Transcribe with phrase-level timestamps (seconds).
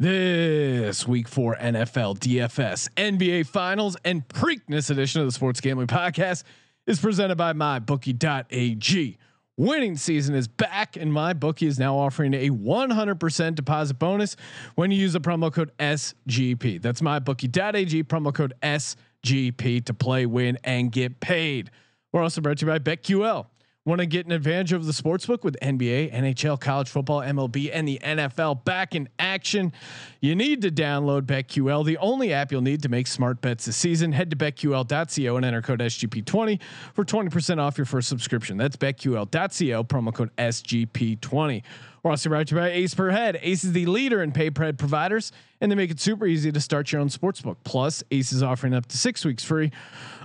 [0.00, 6.44] This week for NFL, DFS, NBA Finals, and Preakness edition of the Sports Gambling Podcast
[6.86, 9.18] is presented by MyBookie.ag.
[9.58, 14.36] Winning season is back, and MyBookie is now offering a 100% deposit bonus
[14.74, 16.80] when you use the promo code SGP.
[16.80, 21.70] That's MyBookie.ag, promo code SGP to play, win, and get paid.
[22.10, 23.48] We're also brought to you by BetQL.
[23.86, 27.70] Want to get an advantage of the sports book with NBA, NHL, college football, MLB,
[27.72, 29.72] and the NFL back in action?
[30.20, 33.78] You need to download BetQL, the only app you'll need to make smart bets this
[33.78, 34.12] season.
[34.12, 36.60] Head to betql.co and enter code SGP20
[36.92, 38.58] for 20% off your first subscription.
[38.58, 41.62] That's betql.co, promo code SGP20.
[42.02, 43.38] We're also brought to you by Ace Per Head.
[43.42, 46.50] Ace is the leader in pay per head providers, and they make it super easy
[46.50, 47.56] to start your own sportsbook.
[47.64, 49.70] Plus, Ace is offering up to six weeks free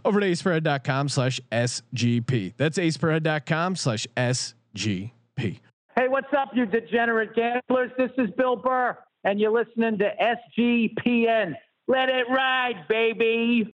[0.04, 2.54] over to aceperhead.com slash SGP.
[2.58, 5.12] That's aceperhead.com slash SGP.
[5.38, 7.92] Hey, what's up, you degenerate gamblers?
[7.98, 10.12] This is Bill Burr, and you're listening to
[10.60, 11.55] SGPN.
[11.88, 13.74] Let it ride, baby.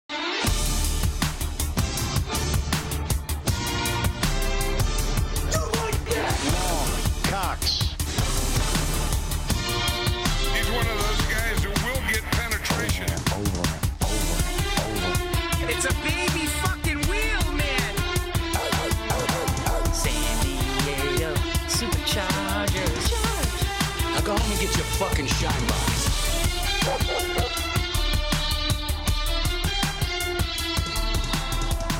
[24.27, 26.07] Go home and get your fucking shine box.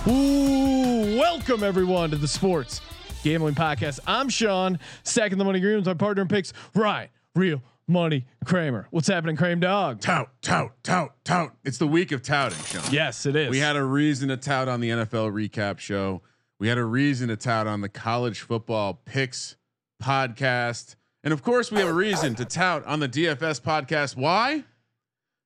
[0.09, 2.81] Ooh, welcome everyone to the Sports
[3.23, 4.01] Gambling Podcast.
[4.05, 8.89] I'm Sean, stacking the money green with my partner in picks, Ryan, real money Kramer.
[8.91, 10.01] What's happening, Kramer Dog?
[10.01, 11.53] Tout, tout, tout, tout.
[11.63, 12.83] It's the week of touting, Sean.
[12.91, 13.49] Yes, it is.
[13.49, 16.21] We had a reason to tout on the NFL recap show.
[16.59, 19.55] We had a reason to tout on the college football picks
[20.03, 20.97] podcast.
[21.23, 24.15] And of course, we have a reason to tout on the DFS podcast.
[24.15, 24.63] Why?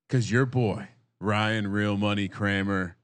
[0.08, 2.98] Because your boy, Ryan Real Money Kramer,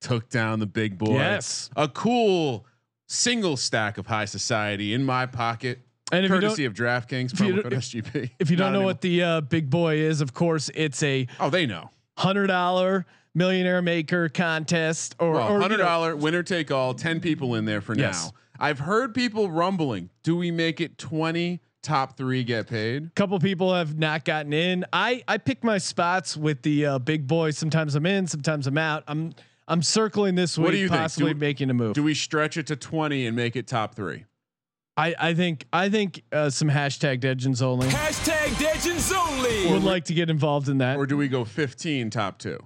[0.00, 1.14] took down the big boy.
[1.16, 1.70] Yes.
[1.76, 2.66] A cool
[3.08, 5.80] single stack of high society in my pocket.
[6.12, 8.30] And if you courtesy don't- of DraftKings, if you promo don't- code SGP.
[8.38, 8.86] if you don't know anymore.
[8.86, 11.90] what the uh, big boy is, of course, it's a Oh, they know.
[12.16, 16.94] hundred dollar millionaire maker contest or, Well, or, you hundred know, winner take all.
[16.94, 18.24] Ten people in there for Yes.
[18.26, 18.32] now.
[18.58, 20.10] I've heard people rumbling.
[20.22, 21.60] Do we make it twenty?
[21.86, 23.14] Top three get paid.
[23.14, 24.84] couple people have not gotten in.
[24.92, 27.56] I I pick my spots with the uh, big boys.
[27.56, 29.04] Sometimes I'm in, sometimes I'm out.
[29.06, 29.32] I'm
[29.68, 31.00] I'm circling this week, What do you think?
[31.00, 31.94] possibly Do- making a move.
[31.94, 34.24] Do we stretch it to twenty and make it top three?
[34.96, 39.70] I I think I think uh, some hashtag Degens only Hashtag Legends only.
[39.72, 40.96] would like to get involved in that.
[40.96, 42.58] Or do we go fifteen top two?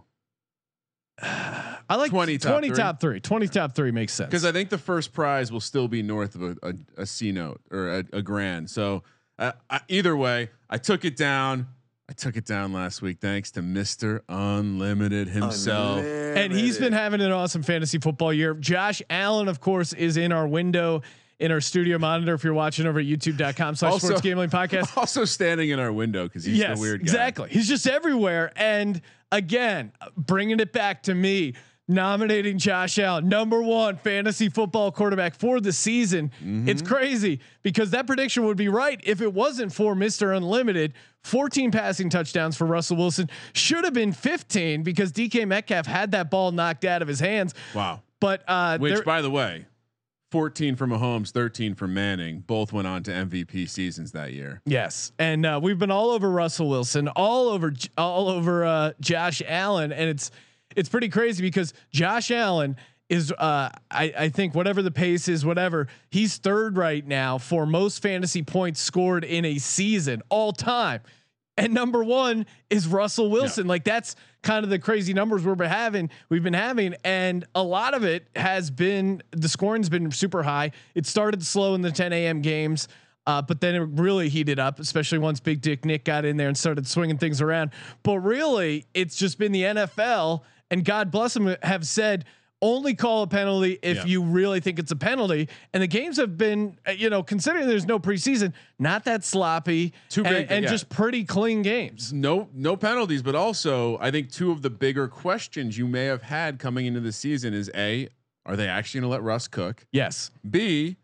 [1.22, 2.76] I like 20 top 20 three?
[2.76, 3.20] top three.
[3.20, 4.28] 20 top three makes sense.
[4.28, 7.32] Because I think the first prize will still be north of a, a, a C
[7.32, 8.70] note or a, a grand.
[8.70, 9.02] So
[9.38, 11.66] uh, I, either way, I took it down.
[12.08, 16.00] I took it down last week thanks to Mister Unlimited himself.
[16.04, 18.54] and he's been having an awesome fantasy football year.
[18.54, 21.02] Josh Allen, of course, is in our window
[21.38, 22.34] in our studio monitor.
[22.34, 24.96] If you're watching over at youtube.com slash Also- sports gambling podcast.
[24.96, 27.02] Also standing in our window because he's yes, the weird guy.
[27.04, 27.48] exactly.
[27.50, 28.52] He's just everywhere.
[28.56, 29.00] And
[29.32, 31.54] again, bringing it back to me,
[31.88, 36.30] nominating Josh Allen, number one fantasy football quarterback for the season.
[36.38, 36.68] Mm-hmm.
[36.68, 40.36] It's crazy because that prediction would be right if it wasn't for Mr.
[40.36, 40.94] Unlimited.
[41.24, 46.30] 14 passing touchdowns for Russell Wilson should have been 15 because DK Metcalf had that
[46.30, 47.54] ball knocked out of his hands.
[47.74, 48.00] Wow.
[48.20, 49.66] But uh, Which, by the way,
[50.30, 54.62] 14 from Mahomes, 13 from Manning, both went on to MVP seasons that year.
[54.64, 59.42] Yes, and uh, we've been all over Russell Wilson, all over all over uh, Josh
[59.46, 60.30] Allen, and it's
[60.76, 62.76] it's pretty crazy because Josh Allen
[63.08, 67.66] is uh, I, I think whatever the pace is, whatever he's third right now for
[67.66, 71.00] most fantasy points scored in a season all time,
[71.60, 73.66] and number one is Russell Wilson.
[73.66, 76.10] Like that's kind of the crazy numbers we're been having.
[76.30, 80.72] We've been having, and a lot of it has been the scoring's been super high.
[80.94, 82.40] It started slow in the 10 a.m.
[82.40, 82.88] games.
[83.26, 86.48] Uh, but then it really heated up, especially once Big Dick Nick got in there
[86.48, 87.70] and started swinging things around.
[88.02, 90.40] But really, it's just been the NFL,
[90.70, 92.24] and God bless them, have said
[92.62, 94.04] only call a penalty if Yeah.
[94.04, 95.48] you really think it's a penalty.
[95.72, 99.92] And the games have been, uh, you know, considering there's no preseason, not that sloppy,
[100.10, 100.70] Too and, and yeah.
[100.70, 102.12] just pretty clean games.
[102.12, 106.22] No, no penalties, but also I think two of the bigger questions you may have
[106.22, 108.08] had coming into the season is a,
[108.46, 109.86] are they actually going to let Russ cook?
[109.92, 110.30] Yes.
[110.48, 110.96] B,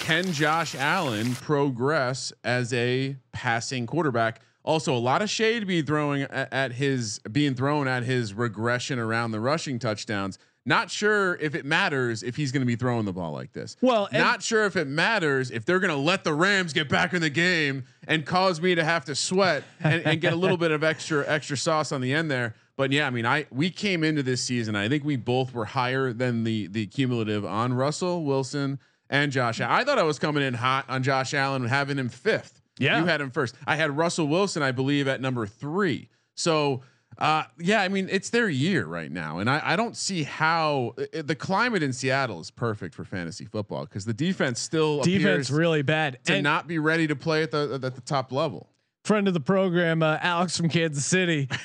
[0.00, 4.40] can Josh Allen progress as a passing quarterback?
[4.66, 8.98] Also, a lot of shade be throwing at, at his being thrown at his regression
[8.98, 10.38] around the rushing touchdowns.
[10.68, 13.76] Not sure if it matters if he's going to be throwing the ball like this.
[13.80, 17.14] Well, not sure if it matters if they're going to let the Rams get back
[17.14, 20.56] in the game and cause me to have to sweat and, and get a little
[20.56, 22.56] bit of extra extra sauce on the end there.
[22.76, 24.74] But yeah, I mean, I we came into this season.
[24.74, 29.60] I think we both were higher than the the cumulative on Russell Wilson and Josh.
[29.60, 32.60] I thought I was coming in hot on Josh Allen and having him fifth.
[32.78, 32.98] Yeah.
[33.00, 33.54] you had him first.
[33.66, 36.08] I had Russell Wilson, I believe, at number three.
[36.34, 36.82] So.
[37.18, 40.92] Uh, yeah, I mean it's their year right now, and I, I don't see how
[41.14, 45.22] i- the climate in Seattle is perfect for fantasy football because the defense still Defense
[45.24, 46.18] appears really bad.
[46.24, 48.68] to And not be ready to play at the at the top level.
[49.04, 51.48] friend of the program, uh, Alex from Kansas City.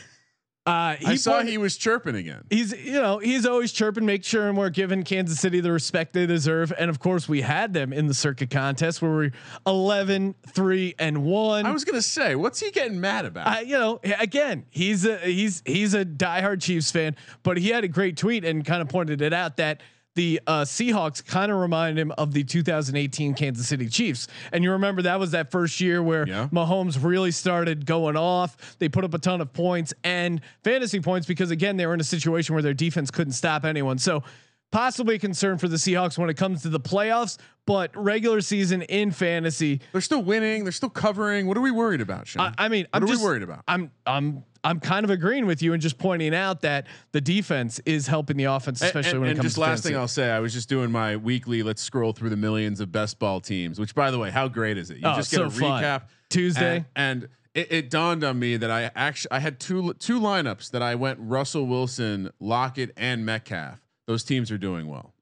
[0.63, 2.43] Uh, he I saw he was chirping again.
[2.51, 6.13] He's you know he's always chirping, make sure and we're giving Kansas City the respect
[6.13, 9.31] they deserve, and of course we had them in the circuit contest where we're
[9.65, 11.65] 11, 3 and one.
[11.65, 13.47] I was gonna say, what's he getting mad about?
[13.47, 17.83] I, you know, again, he's a he's he's a diehard Chiefs fan, but he had
[17.83, 19.81] a great tweet and kind of pointed it out that
[20.15, 24.27] the uh, Seahawks kind of remind him of the 2018 Kansas City Chiefs.
[24.51, 26.49] And you remember that was that first year where Yeah.
[26.51, 28.75] Mahomes really started going off.
[28.79, 32.01] They put up a ton of points and fantasy points because again they were in
[32.01, 33.97] a situation where their defense couldn't stop anyone.
[33.97, 34.23] So
[34.71, 38.81] possibly a concern for the Seahawks when it comes to the playoffs, but regular season
[38.83, 40.63] in fantasy, they're still winning.
[40.63, 41.47] They're still covering.
[41.47, 42.53] What are we worried about, Sean?
[42.57, 43.63] I, I mean, what I'm are just we worried about?
[43.67, 47.79] I'm I'm I'm kind of agreeing with you and just pointing out that the defense
[47.85, 49.89] is helping the offense, especially and, when it and comes just to last fantasy.
[49.89, 51.63] thing I'll say, I was just doing my weekly.
[51.63, 53.79] Let's scroll through the millions of best ball teams.
[53.79, 54.97] Which, by the way, how great is it?
[54.97, 55.83] You Oh, just get so a fun.
[55.83, 56.85] recap Tuesday.
[56.95, 60.71] and, and it, it dawned on me that I actually I had two two lineups
[60.71, 63.81] that I went Russell Wilson, Lockett, and Metcalf.
[64.07, 65.13] Those teams are doing well.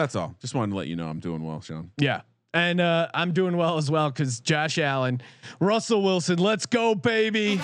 [0.00, 0.34] That's all.
[0.40, 1.90] Just wanted to let you know I'm doing well, Sean.
[1.98, 2.22] Yeah.
[2.54, 5.20] And uh, I'm doing well as well because Josh Allen,
[5.60, 7.60] Russell Wilson, let's go, baby.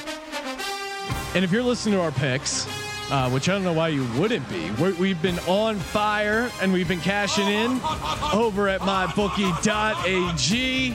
[1.35, 2.67] And if you're listening to our picks,
[3.11, 6.75] uh, which I don't know why you wouldn't be, we're, we've been on fire and
[6.75, 7.81] we've been cashing in
[8.35, 10.95] over at mybookie.ag.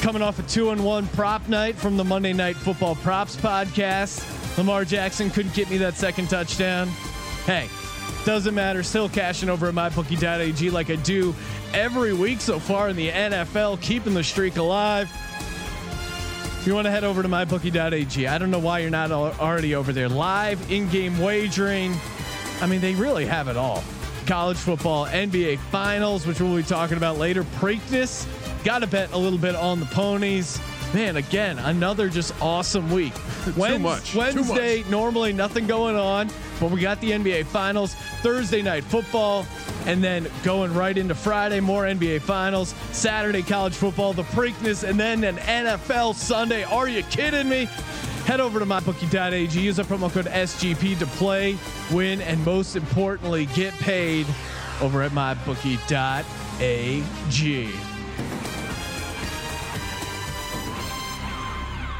[0.00, 4.56] Coming off a two and one prop night from the Monday Night Football Props podcast.
[4.56, 6.86] Lamar Jackson couldn't get me that second touchdown.
[7.44, 7.68] Hey,
[8.24, 8.82] doesn't matter.
[8.82, 11.34] Still cashing over at mybookie.ag like I do
[11.72, 15.10] every week so far in the NFL, keeping the streak alive.
[16.60, 19.74] If you want to head over to mybookie.ag, I don't know why you're not already
[19.74, 20.08] over there.
[20.08, 21.94] Live in-game wagering.
[22.62, 23.84] I mean, they really have it all.
[24.26, 27.42] College football, NBA finals, which we'll be talking about later.
[27.44, 28.26] Preakness,
[28.64, 30.58] got to bet a little bit on the ponies.
[30.94, 33.12] Man, again, another just awesome week.
[33.58, 34.12] Wednes- much.
[34.12, 34.34] Too much.
[34.34, 36.30] Wednesday, normally nothing going on,
[36.64, 39.44] but we got the NBA finals, Thursday night football,
[39.84, 44.98] and then going right into Friday, more NBA finals, Saturday college football, the Preakness, and
[44.98, 46.64] then an NFL Sunday.
[46.64, 47.66] Are you kidding me?
[48.24, 51.58] Head over to mybookie.ag, use the promo code SGP to play,
[51.92, 54.26] win, and most importantly, get paid
[54.80, 55.84] over at mybookie.ag.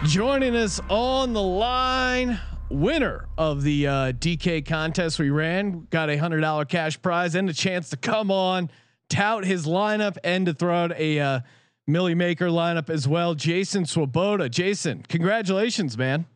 [0.04, 2.40] Joining us on the line,
[2.70, 7.48] winner of the uh, DK contest we ran, got a hundred dollar cash prize and
[7.48, 8.70] a chance to come on,
[9.08, 11.40] tout his lineup, and to throw out a uh,
[11.86, 13.34] Millie Maker lineup as well.
[13.34, 16.26] Jason Swoboda, Jason, congratulations, man.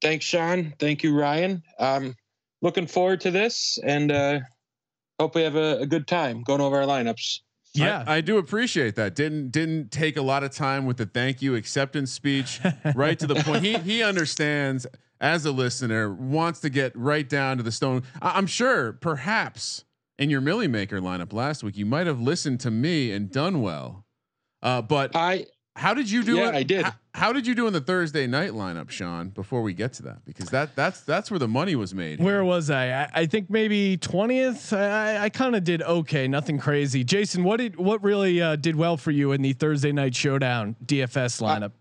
[0.00, 0.74] Thanks, Sean.
[0.78, 1.62] Thank you, Ryan.
[1.78, 2.14] Um,
[2.62, 4.40] looking forward to this, and uh,
[5.18, 7.40] hope we have a, a good time going over our lineups.
[7.74, 9.14] Yeah, I, I do appreciate that.
[9.14, 12.60] Didn't didn't take a lot of time with the thank you acceptance speech.
[12.94, 13.62] right to the point.
[13.62, 14.86] He he understands
[15.20, 18.02] as a listener wants to get right down to the stone.
[18.22, 19.84] I, I'm sure, perhaps
[20.18, 23.62] in your Millie Maker lineup last week, you might have listened to me and done
[23.62, 24.04] well.
[24.62, 25.46] Uh, but I
[25.76, 26.54] how did you do Yeah, it?
[26.56, 26.84] I did.
[26.84, 29.28] How, how did you do in the Thursday night lineup, Sean?
[29.28, 32.18] Before we get to that, because that that's that's where the money was made.
[32.18, 32.90] where was I?
[32.90, 34.72] I, I think maybe twentieth.
[34.72, 37.04] I, I kind of did okay, nothing crazy.
[37.04, 40.74] Jason, what did what really uh, did well for you in the Thursday night showdown
[40.84, 41.72] DFS lineup?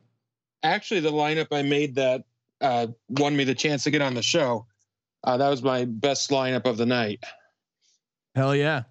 [0.63, 2.23] actually the lineup I made that
[2.61, 4.65] uh, won me the chance to get on the show.
[5.23, 7.23] Uh, that was my best lineup of the night.
[8.35, 8.83] Hell yeah!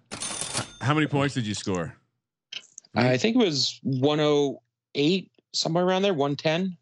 [0.81, 1.95] How many points did you score?
[2.95, 6.75] I think it was 108, somewhere around there, 110.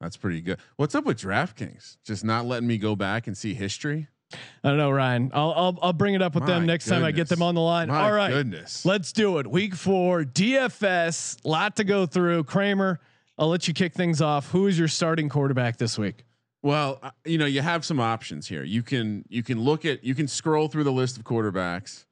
[0.00, 0.58] That's pretty good.
[0.76, 1.96] What's up with DraftKings?
[2.04, 4.08] Just not letting me go back and see history.
[4.32, 5.30] I don't know, Ryan.
[5.32, 7.54] I'll I'll, I'll bring it up with them My next time I get them on
[7.54, 7.88] the line.
[7.88, 8.84] My All right, goodness.
[8.84, 9.46] let's do it.
[9.46, 11.38] Week four DFS.
[11.44, 12.44] Lot to go through.
[12.44, 13.00] Kramer,
[13.38, 14.50] I'll let you kick things off.
[14.50, 16.24] Who is your starting quarterback this week?
[16.62, 18.62] Well, uh, you know, you have some options here.
[18.62, 22.06] You can you can look at you can scroll through the list of quarterbacks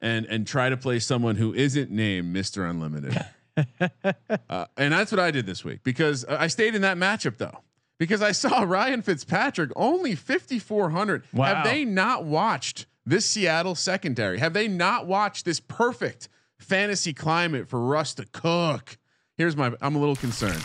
[0.00, 2.68] and and try to play someone who isn't named Mr.
[2.68, 3.18] Unlimited.
[4.48, 7.36] uh, and that's what I did this week because uh, I stayed in that matchup
[7.36, 7.58] though.
[7.98, 11.24] because I saw Ryan Fitzpatrick only 5,400.
[11.32, 11.44] Wow.
[11.44, 14.38] Have they not watched this Seattle secondary?
[14.38, 18.96] Have they not watched this perfect fantasy climate for Russ to cook?
[19.40, 20.62] Here's my, I'm a little concerned.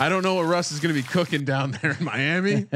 [0.00, 2.66] I don't know what Russ is going to be cooking down there in Miami.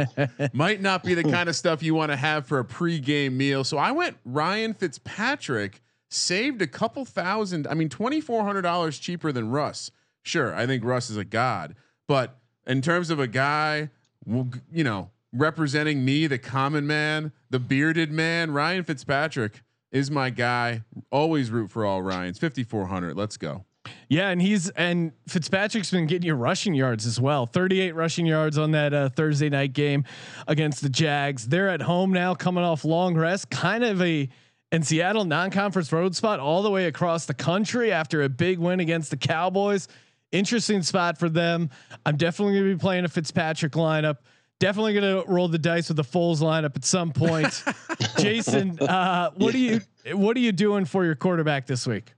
[0.52, 3.64] Might not be the kind of stuff you want to have for a pregame meal.
[3.64, 7.66] So I went Ryan Fitzpatrick, saved a couple thousand.
[7.66, 9.90] I mean, twenty four hundred dollars cheaper than Russ.
[10.22, 11.74] Sure, I think Russ is a god,
[12.06, 13.90] but in terms of a guy,
[14.24, 20.84] you know, representing me, the common man, the bearded man, Ryan Fitzpatrick is my guy.
[21.10, 22.38] Always root for all Ryans.
[22.38, 23.16] Fifty four hundred.
[23.16, 23.64] Let's go.
[24.08, 27.46] Yeah, and he's and Fitzpatrick's been getting you rushing yards as well.
[27.46, 30.04] 38 rushing yards on that uh, Thursday night game
[30.46, 31.46] against the Jags.
[31.48, 33.50] They're at home now, coming off long rest.
[33.50, 34.28] Kind of a
[34.72, 38.80] in Seattle non-conference road spot all the way across the country after a big win
[38.80, 39.88] against the Cowboys.
[40.32, 41.70] Interesting spot for them.
[42.06, 44.18] I'm definitely going to be playing a Fitzpatrick lineup.
[44.60, 47.64] Definitely going to roll the dice with the Foles lineup at some point.
[48.18, 49.80] Jason, uh, what are you
[50.12, 52.12] what are you doing for your quarterback this week?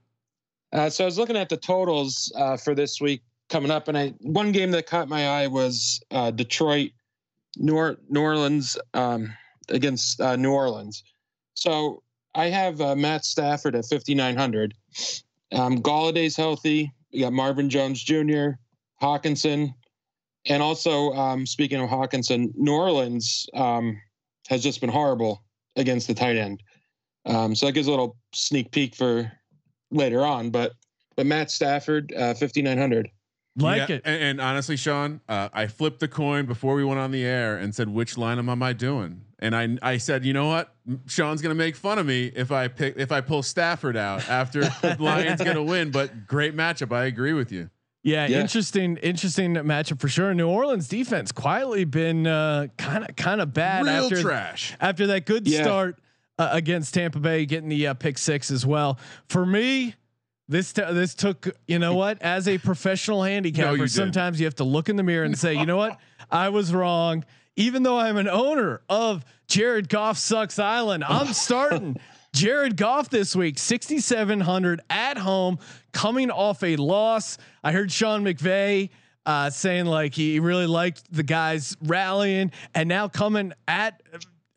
[0.73, 3.97] Uh, so I was looking at the totals uh, for this week coming up, and
[3.97, 6.91] I one game that caught my eye was uh, Detroit,
[7.57, 9.31] New, or- New Orleans um,
[9.69, 11.03] against uh, New Orleans.
[11.53, 12.01] So
[12.33, 14.73] I have uh, Matt Stafford at 5,900.
[15.51, 16.91] Um, Golladay's healthy.
[17.11, 18.57] You got Marvin Jones Jr.,
[18.99, 19.75] Hockenson,
[20.47, 24.01] and also um, speaking of Hockenson, New Orleans um,
[24.47, 25.43] has just been horrible
[25.75, 26.63] against the tight end.
[27.25, 29.31] Um, so that gives a little sneak peek for
[29.93, 30.73] later on, but
[31.15, 33.09] but Matt Stafford, uh, 5900.
[33.55, 34.01] Like Yeah, it.
[34.03, 37.55] And, and honestly, Sean, uh, I flipped the coin before we went on the air
[37.55, 40.73] and said, "Which lineup am I doing?" And I I said, "You know what?
[41.05, 44.61] Sean's gonna make fun of me if I pick if I pull Stafford out after
[44.81, 46.91] the Lions gonna win." But great matchup.
[46.91, 47.69] I agree with you.
[48.01, 48.41] Yeah, Yeah.
[48.41, 50.33] interesting, interesting matchup for sure.
[50.33, 54.73] New Orleans defense quietly been kind of kind of bad Real after trash.
[54.81, 55.61] after that good Yeah.
[55.61, 55.99] start
[56.39, 58.97] uh, against Tampa Bay, getting the uh, pick six as well.
[59.27, 59.95] For me,
[60.47, 63.91] this t- this took you know what as a professional handicapper, didn't.
[63.91, 65.97] sometimes you have to look in the mirror and say, you know what,
[66.31, 67.23] I was wrong.
[67.55, 71.97] Even though I'm an owner of Jared Goff sucks Island, I'm starting.
[72.33, 75.59] Jared Goff this week, 6,700 at home,
[75.91, 77.37] coming off a loss.
[77.63, 78.89] I heard Sean McVay
[79.25, 84.01] uh, saying like he really liked the guys rallying, and now coming at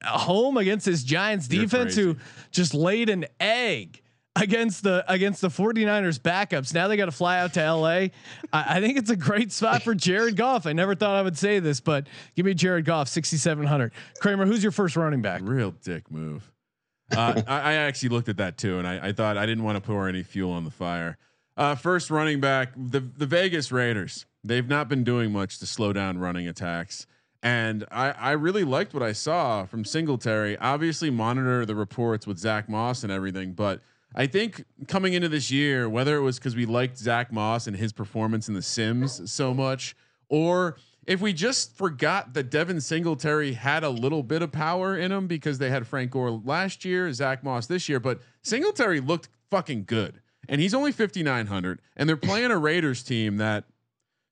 [0.04, 2.16] home against this Giants You're defense who
[2.50, 4.02] just laid an egg
[4.36, 6.74] against the against the 49ers backups.
[6.74, 7.88] Now they got to fly out to LA.
[7.88, 8.10] I,
[8.52, 10.66] I think it's a great spot for Jared Goff.
[10.66, 13.92] I never thought I would say this, but give me Jared Goff 6700.
[14.20, 15.40] Kramer, who's your first running back?
[15.44, 16.50] Real dick move.
[17.16, 19.76] Uh, I, I actually looked at that too, and I, I thought I didn't want
[19.76, 21.16] to pour any fuel on the fire.
[21.56, 24.26] Uh, first running back, the the Vegas Raiders.
[24.44, 27.06] They've not been doing much to slow down running attacks,
[27.46, 30.58] and I I really liked what I saw from Singletary.
[30.58, 33.82] Obviously, monitor the reports with Zach Moss and everything, but
[34.16, 37.76] I think coming into this year, whether it was because we liked Zach Moss and
[37.76, 39.94] his performance in the Sims so much,
[40.28, 40.76] or
[41.06, 45.28] if we just forgot that Devin Singletary had a little bit of power in him
[45.28, 49.84] because they had Frank Gore last year, Zach Moss this year, but Singletary looked fucking
[49.84, 53.66] good, and he's only fifty nine hundred, and they're playing a Raiders team that,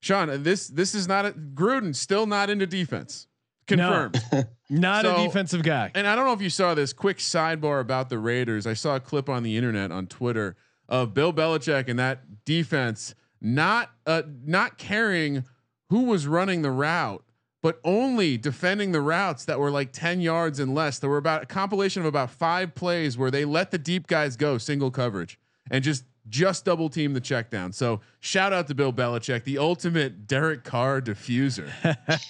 [0.04, 3.26] Sean, this this is not a, Gruden still not into defense,
[3.66, 4.20] confirmed.
[4.70, 5.90] Not So- a defensive guy.
[5.94, 8.66] And I don't know if you saw this quick sidebar about the Raiders.
[8.66, 10.56] I saw a clip on the internet on Twitter
[10.88, 15.44] of Bill Belichick and that defense not uh, not caring
[15.90, 17.22] who was running the route,
[17.62, 20.98] but only defending the routes that were like 10 yards and less.
[20.98, 24.36] There were about a compilation of about five plays where they let the deep guys
[24.36, 25.38] go single coverage
[25.70, 27.72] and just just double team the check down.
[27.72, 31.70] So shout out to Bill Belichick, the ultimate Derek Carr diffuser.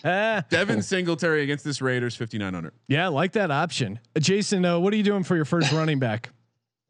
[0.50, 2.72] Devin Singletary against this Raiders 5900.
[2.88, 4.00] Yeah, I like that option.
[4.16, 6.30] Uh, Jason, uh, what are you doing for your first running back?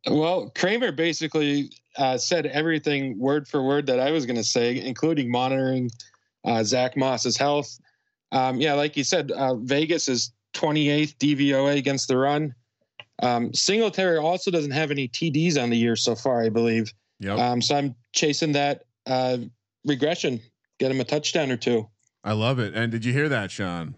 [0.06, 4.80] Well, Kramer basically uh, said everything word for word that I was going to say,
[4.80, 5.90] including monitoring
[6.44, 7.78] uh, Zach Moss's health.
[8.32, 12.54] Um, yeah, like you said, uh, Vegas is 28th DVOA against the run.
[13.22, 16.92] Um, Singletary also doesn't have any TDs on the year so far, I believe.
[17.20, 17.38] Yep.
[17.38, 19.38] Um, so I'm chasing that uh,
[19.84, 20.40] regression,
[20.78, 21.88] get him a touchdown or two.
[22.24, 22.74] I love it.
[22.74, 23.94] And did you hear that, Sean?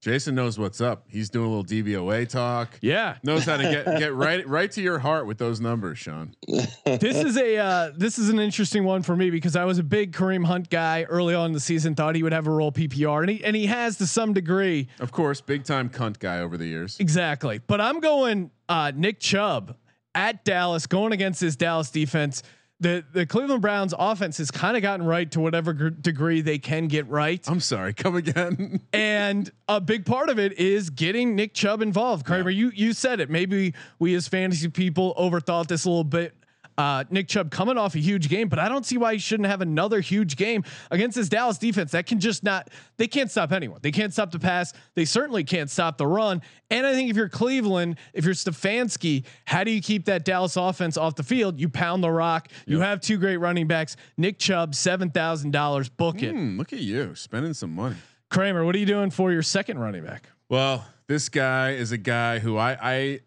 [0.00, 1.06] Jason knows what's up.
[1.08, 2.78] He's doing a little DVOA talk.
[2.80, 6.36] Yeah, Knows how to get get right right to your heart with those numbers, Sean.
[6.46, 9.82] this is a uh, this is an interesting one for me because I was a
[9.82, 11.96] big Kareem Hunt guy early on in the season.
[11.96, 14.88] Thought he would have a role PPR, and he and he has to some degree.
[15.00, 16.96] Of course, big time cunt guy over the years.
[17.00, 17.58] Exactly.
[17.58, 19.76] But I'm going uh, Nick Chubb
[20.14, 22.42] at Dallas, going against this Dallas defense.
[22.80, 26.58] The the Cleveland Browns offense has kind of gotten right to whatever gr- degree they
[26.58, 27.42] can get right.
[27.48, 27.92] I'm sorry.
[27.92, 28.80] Come again.
[28.92, 32.24] and a big part of it is getting Nick Chubb involved.
[32.24, 33.30] Kramer, you you said it.
[33.30, 36.34] Maybe we as fantasy people overthought this a little bit.
[36.78, 39.48] Uh, Nick Chubb coming off a huge game, but I don't see why he shouldn't
[39.48, 42.70] have another huge game against this Dallas defense that can just not.
[42.98, 43.80] They can't stop anyone.
[43.82, 44.72] They can't stop the pass.
[44.94, 46.40] They certainly can't stop the run.
[46.70, 50.56] And I think if you're Cleveland, if you're Stefanski, how do you keep that Dallas
[50.56, 51.58] offense off the field?
[51.58, 52.48] You pound the rock.
[52.64, 53.96] You have two great running backs.
[54.16, 55.88] Nick Chubb, seven thousand dollars.
[55.88, 56.32] Book it.
[56.32, 57.96] Hmm, look at you spending some money.
[58.30, 60.28] Kramer, what are you doing for your second running back?
[60.48, 63.20] Well, this guy is a guy who I I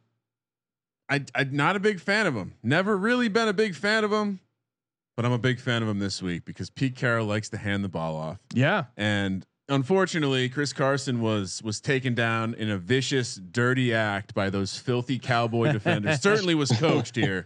[1.12, 2.53] I I'm not a big fan of him.
[2.63, 4.39] Never really been a big fan of him,
[5.15, 7.84] but I'm a big fan of him this week because Pete Carroll likes to hand
[7.84, 8.39] the ball off.
[8.53, 8.86] Yeah.
[8.96, 14.77] And unfortunately, Chris Carson was was taken down in a vicious, dirty act by those
[14.77, 16.22] filthy cowboy defenders.
[16.22, 17.46] Certainly was coached here.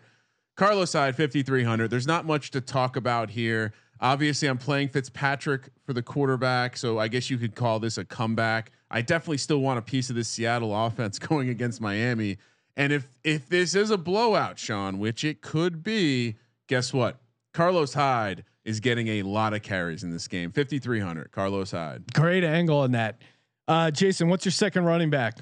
[0.55, 1.89] Carlos Hyde, 5,300.
[1.89, 3.73] There's not much to talk about here.
[3.99, 8.05] Obviously, I'm playing Fitzpatrick for the quarterback, so I guess you could call this a
[8.05, 8.71] comeback.
[8.91, 12.37] I definitely still want a piece of this Seattle offense going against Miami.
[12.77, 16.35] And if if this is a blowout, Sean, which it could be,
[16.67, 17.17] guess what?
[17.53, 20.51] Carlos Hyde is getting a lot of carries in this game.
[20.51, 21.31] 5,300.
[21.31, 22.03] Carlos Hyde.
[22.13, 23.21] Great angle on that.
[23.67, 25.37] Uh, Jason, what's your second running back?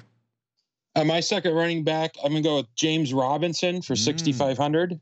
[0.94, 5.00] Uh, my second running back, I'm gonna go with James Robinson for 6,500.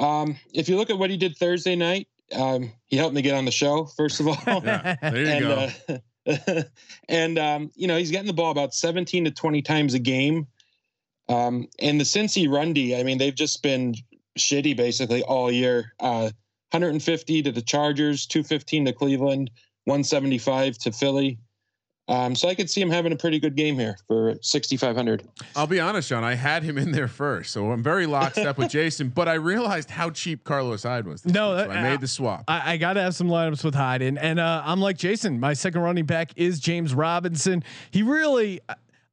[0.00, 3.34] Um, if you look at what he did Thursday night, um, he helped me get
[3.34, 3.84] on the show.
[3.84, 5.44] First of all, Yeah, there you and
[5.88, 5.98] go.
[6.26, 6.62] uh,
[7.08, 10.48] and um, you know he's getting the ball about 17 to 20 times a game.
[11.28, 13.94] Um, and the Cincy Rundy, I mean, they've just been
[14.38, 15.92] shitty basically all year.
[16.00, 16.30] Uh,
[16.70, 19.50] 150 to the Chargers, 215 to Cleveland,
[19.84, 21.38] 175 to Philly.
[22.06, 25.26] Um, so I could see him having a pretty good game here for 6,500.
[25.56, 26.22] I'll be honest, Sean.
[26.22, 29.08] I had him in there first, so I'm very lockstep with Jason.
[29.08, 31.24] But I realized how cheap Carlos Hyde was.
[31.24, 32.44] No, week, so that- I made the swap.
[32.46, 35.40] I, I got to have some lineups with Hyde, and and uh, I'm like Jason.
[35.40, 37.64] My second running back is James Robinson.
[37.90, 38.60] He really,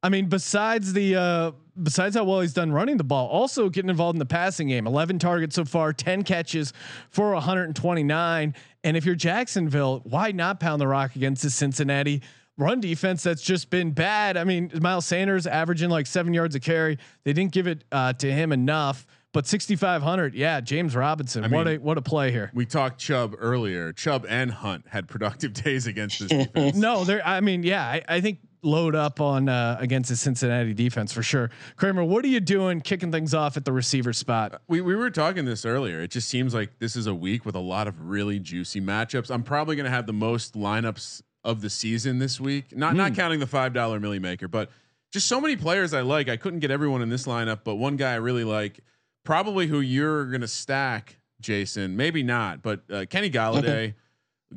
[0.02, 3.90] I mean, besides the uh, besides how well he's done running the ball, also getting
[3.90, 4.86] involved in the passing game.
[4.86, 6.72] 11 targets so far, 10 catches
[7.10, 8.54] for 129.
[8.84, 12.22] And if you're Jacksonville, why not pound the rock against the Cincinnati?
[12.58, 14.36] Run defense that's just been bad.
[14.36, 16.98] I mean, Miles Sanders averaging like seven yards a carry.
[17.24, 19.06] They didn't give it uh, to him enough.
[19.32, 21.42] But 6,500, yeah, James Robinson.
[21.42, 22.50] I what mean- a what a play here.
[22.52, 23.90] we talked Chubb earlier.
[23.94, 26.76] Chubb and Hunt had productive days against this defense.
[26.76, 27.26] No, there.
[27.26, 31.22] I mean, yeah, I, I think load up on uh, against the Cincinnati defense for
[31.22, 31.50] sure.
[31.76, 34.62] Kramer, what are you doing, kicking things off at the receiver spot?
[34.68, 36.00] We we were talking this earlier.
[36.00, 39.30] It just seems like this is a week with a lot of really juicy matchups.
[39.30, 42.76] I'm probably going to have the most lineups of the season this week.
[42.76, 44.70] Not not counting the five dollar milli maker, but
[45.12, 46.28] just so many players I like.
[46.28, 48.80] I couldn't get everyone in this lineup, but one guy I really like,
[49.24, 51.96] probably who you're going to stack, Jason.
[51.96, 53.94] Maybe not, but uh, Kenny Golladay.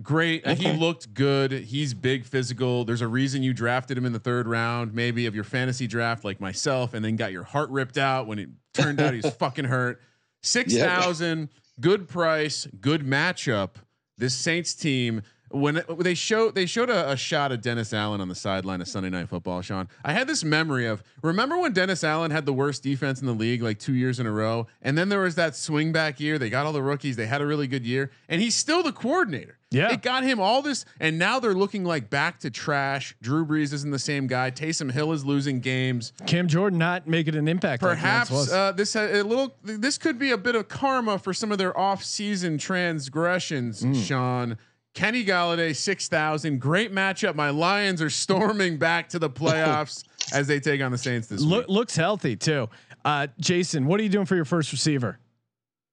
[0.02, 0.46] Great.
[0.46, 1.52] Uh, he looked good.
[1.52, 2.86] He's big physical.
[2.86, 6.24] There's a reason you drafted him in the third round, maybe of your fantasy draft,
[6.24, 9.66] like myself, and then got your heart ripped out when it turned out he's fucking
[9.66, 10.02] hurt.
[10.42, 13.72] Six thousand, good price, good matchup.
[14.18, 15.22] This Saints team.
[15.56, 18.82] When it- they show they showed a, a shot of Dennis Allen on the sideline
[18.82, 19.88] of Sunday Night Football, Sean.
[20.04, 23.34] I had this memory of remember when Dennis Allen had the worst defense in the
[23.34, 26.38] league like two years in a row, and then there was that swing back year.
[26.38, 27.16] They got all the rookies.
[27.16, 29.58] They had a really good year, and he's still the coordinator.
[29.72, 29.92] Yeah.
[29.92, 33.14] It got him all this, and now they're looking like back to trash.
[33.22, 34.50] Drew Brees isn't the same guy.
[34.52, 36.14] Taysom Hill is losing games.
[36.28, 37.82] Cam Jordan not making an impact.
[37.84, 38.54] like Perhaps was.
[38.54, 39.56] uh, this ha- a little.
[39.64, 43.82] This could be a bit of karma for some of their off-season transgressions.
[43.82, 43.94] Hmm.
[43.94, 44.58] Sean
[44.96, 46.60] Kenny Golladay, six thousand.
[46.60, 47.36] Great matchup.
[47.36, 51.42] My Lions are storming back to the playoffs as they take on the Saints this
[51.42, 51.76] Look, week.
[51.76, 52.68] looks healthy too.
[53.04, 55.20] Uh, Jason, what are you doing for your first receiver?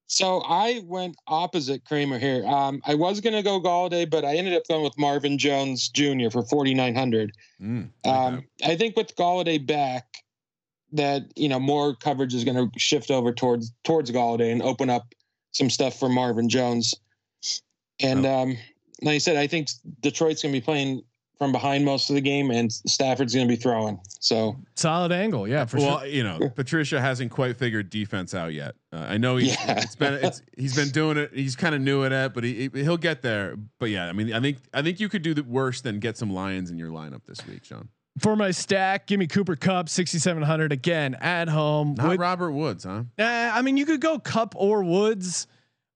[0.07, 2.47] So I went opposite Kramer here.
[2.47, 5.89] Um, I was going to go Golladay, but I ended up going with Marvin Jones
[5.89, 6.29] Jr.
[6.31, 7.33] for 4,900.
[7.63, 10.07] Mm, Um, I think with Golladay back,
[10.95, 14.91] that you know more coverage is going to shift over towards towards Golladay and open
[14.91, 15.13] up
[15.53, 16.95] some stuff for Marvin Jones.
[18.01, 18.59] And um,
[19.03, 19.69] like I said, I think
[20.01, 21.03] Detroit's going to be playing
[21.39, 23.99] from behind most of the game, and Stafford's going to be throwing.
[24.21, 26.07] So Solid angle, yeah, for well, sure.
[26.09, 28.77] you know, Patricia hasn't quite figured defense out yet.
[28.93, 29.81] Uh, I know he's Yeah.
[29.81, 31.31] it's been it's he's been doing it.
[31.35, 33.57] He's kind of new at it, but he he'll get there.
[33.81, 36.17] But yeah, I mean, I think I think you could do the worse than get
[36.17, 37.89] some Lions in your lineup this week, Sean.
[38.21, 41.95] For my stack, give me Cooper Kupp, 6,700 again at home.
[41.97, 43.05] Not with- Robert Woods, huh?
[43.19, 45.47] Uh, I mean, you could go Kupp or Woods.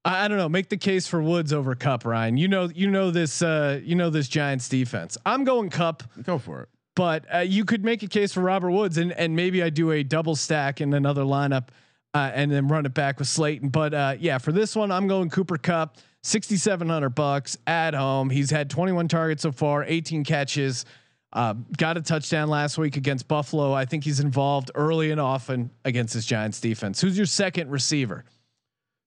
[0.06, 0.48] I, don't know.
[0.48, 2.36] Make the case for Woods over Kupp, Ryan.
[2.36, 3.42] You know, you know this.
[3.42, 5.18] Uh, you know this Giants defense.
[5.26, 6.68] I'm going Kupp, Go for it.
[6.94, 9.90] but uh, you could make a case for Robert Woods, and and maybe I do
[9.90, 11.68] a double stack in another lineup.
[12.14, 13.68] uh, and then run it back with Slayton.
[13.68, 18.30] But uh, yeah, for this one, I'm going Cooper Kupp, 6,700 bucks at home.
[18.30, 20.86] He's had 21 targets so far, 18 catches.
[21.32, 23.72] Uh, got a touchdown last week against Buffalo.
[23.74, 27.00] I think he's involved early and often against this Giants defense.
[27.02, 28.24] Who's your second receiver?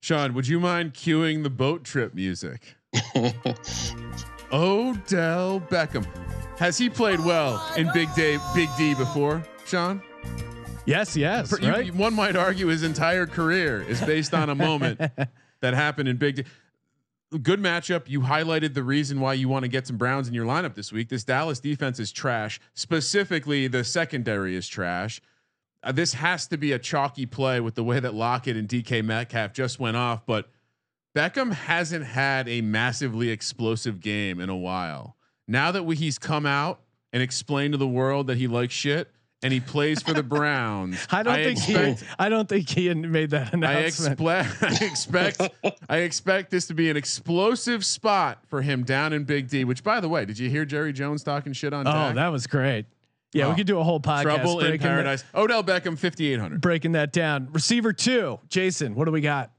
[0.02, 2.76] Sean, would you mind cueing the boat trip music?
[4.52, 6.06] Odell Beckham.
[6.58, 10.02] Has he played well in Big Day, Big D before, Sean?
[10.86, 11.50] Yes, yes.
[11.50, 11.86] For- right?
[11.86, 15.00] you- one might argue his entire career is based on a moment
[15.62, 16.44] that happened in Big D.
[17.44, 18.04] Good matchup.
[18.08, 20.92] You highlighted the reason why you want to get some Browns in your lineup this
[20.92, 21.10] week.
[21.10, 22.60] This Dallas defense is trash.
[22.74, 25.22] Specifically, the secondary is trash.
[25.82, 29.04] Uh, this has to be a chalky play with the way that Lockett and DK
[29.04, 30.50] Metcalf just went off, but
[31.16, 35.16] Beckham hasn't had a massively explosive game in a while.
[35.48, 39.10] Now that we, he's come out and explained to the world that he likes shit
[39.42, 42.08] and he plays for the Browns, I don't think expect, he.
[42.20, 44.22] I don't think he made that announcement.
[44.22, 45.42] I expect I expect
[45.90, 49.64] I expect this to be an explosive spot for him down in Big D.
[49.64, 51.88] Which, by the way, did you hear Jerry Jones talking shit on?
[51.88, 52.16] oh, Dak?
[52.16, 52.86] that was great.
[53.34, 53.50] Yeah, Oh.
[53.52, 54.24] we could do a whole podcast.
[54.24, 55.24] trouble in breaking that- paradise.
[55.36, 56.62] Odell Beckham, fifty eight hundred.
[56.62, 57.50] breaking that down.
[57.52, 58.96] Receiver two, Jason.
[58.96, 59.52] What do we got?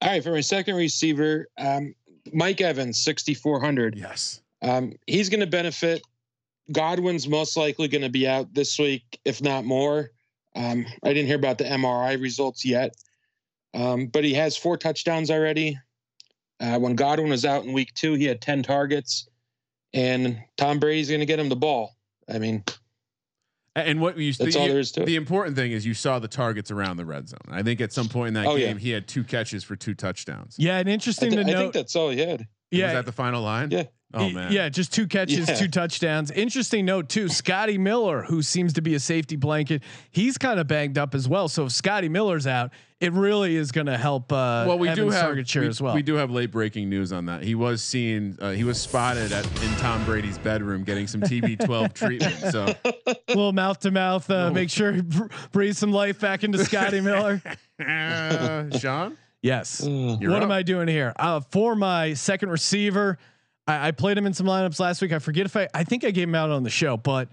[0.00, 1.94] All right, for my second receiver, um,
[2.32, 3.96] Mike Evans, 6,400.
[3.96, 4.40] Yes.
[4.60, 6.02] Um, he's going to benefit.
[6.72, 10.10] Godwin's most likely going to be out this week, if not more.
[10.56, 12.94] Um, I didn't hear about the MRI results yet,
[13.74, 15.78] um, but he has four touchdowns already.
[16.60, 19.28] Uh, when Godwin was out in week two, he had 10 targets,
[19.94, 21.96] and Tom Brady's going to get him the ball.
[22.28, 22.64] I mean,
[23.74, 25.18] And what you that's the, all there is to the it.
[25.18, 27.38] important thing is you saw the targets around the red zone.
[27.50, 28.68] I think at some point in that Oh, yeah.
[28.68, 30.56] game he had two catches for two touchdowns.
[30.58, 31.58] Yeah, and I, interesting thi- to I note.
[31.58, 32.46] think that's all he had.
[32.70, 33.70] Yeah, Was yeah, that the final line?
[33.70, 33.84] Yeah.
[34.14, 34.52] Oh Y- man.
[34.52, 35.54] Yeah, just two catches, Yeah.
[35.54, 36.30] two touchdowns.
[36.30, 37.28] Interesting note too.
[37.28, 41.28] Scotty Miller, who seems to be a safety blanket, he's kind of banged up as
[41.28, 41.48] well.
[41.48, 42.70] So if Scotty Miller's out,
[43.00, 44.30] it really is going to help.
[44.32, 45.92] Uh, Well, we do have we, as well.
[45.94, 47.42] we do have late breaking news on that.
[47.42, 48.36] He was seen.
[48.40, 52.36] Uh, he was spotted at in Tom Brady's bedroom getting some TB12 treatment.
[52.52, 52.72] So
[53.28, 54.30] little mouth to mouth.
[54.30, 57.42] Uh, Make sure you br- breathe some life back into Scotty Miller.
[57.84, 59.82] uh, Sean, Yes.
[59.84, 60.42] you're what up.
[60.44, 61.12] am I doing here?
[61.16, 63.18] Uh, for my second receiver,
[63.66, 65.12] I, I played him in some lineups last week.
[65.12, 67.28] I forget if I, I think I gave him out on the show, but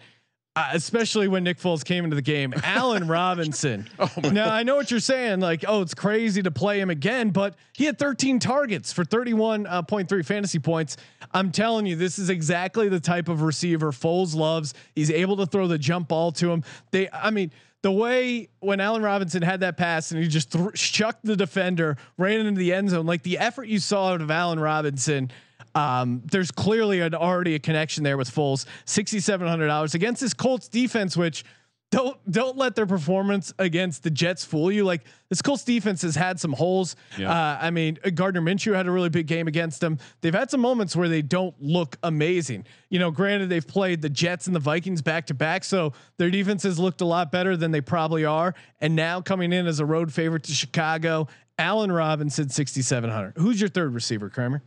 [0.55, 3.87] uh, especially when Nick Foles came into the game, Allen Robinson.
[3.97, 7.29] Oh now I know what you're saying, like, oh, it's crazy to play him again,
[7.29, 10.97] but he had 13 targets for 31.3 fantasy points.
[11.31, 14.73] I'm telling you, this is exactly the type of receiver Foles loves.
[14.95, 16.63] He's able to throw the jump ball to him.
[16.91, 17.51] They, I mean.
[17.81, 22.45] The way when Allen Robinson had that pass and he just chucked the defender, ran
[22.45, 25.31] into the end zone, like the effort you saw out of Allen Robinson,
[25.75, 28.65] um, there's clearly an, already a connection there with Foles.
[28.85, 31.43] Sixty seven hundred dollars against this Colts defense, which
[31.91, 34.83] don't don't let their performance against the Jets fool you.
[34.83, 36.95] Like this Colts defense has had some holes.
[37.17, 37.31] Yeah.
[37.31, 39.97] Uh, I mean, Gardner Minshew had a really big game against them.
[40.21, 42.65] They've had some moments where they don't look amazing.
[42.89, 46.29] You know, granted they've played the Jets and the Vikings back to back, so their
[46.29, 48.53] defenses looked a lot better than they probably are.
[48.79, 51.27] And now coming in as a road favorite to Chicago,
[51.57, 53.33] Allen Robinson, sixty seven hundred.
[53.37, 54.61] Who's your third receiver, Kramer?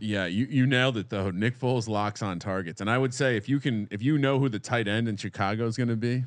[0.00, 1.30] Yeah, you you nailed it though.
[1.30, 4.38] Nick Foles locks on targets, and I would say if you can if you know
[4.38, 6.24] who the tight end in Chicago is going to be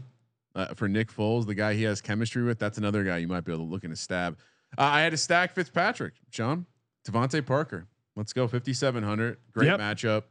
[0.56, 3.44] uh, for Nick Foles, the guy he has chemistry with, that's another guy you might
[3.44, 4.38] be able to look in a stab.
[4.78, 6.66] Uh, I had to stack Fitzpatrick, Sean,
[7.06, 7.88] DeVante Parker.
[8.16, 9.38] Let's go fifty seven hundred.
[9.54, 9.80] Great Yep.
[9.80, 10.24] matchup.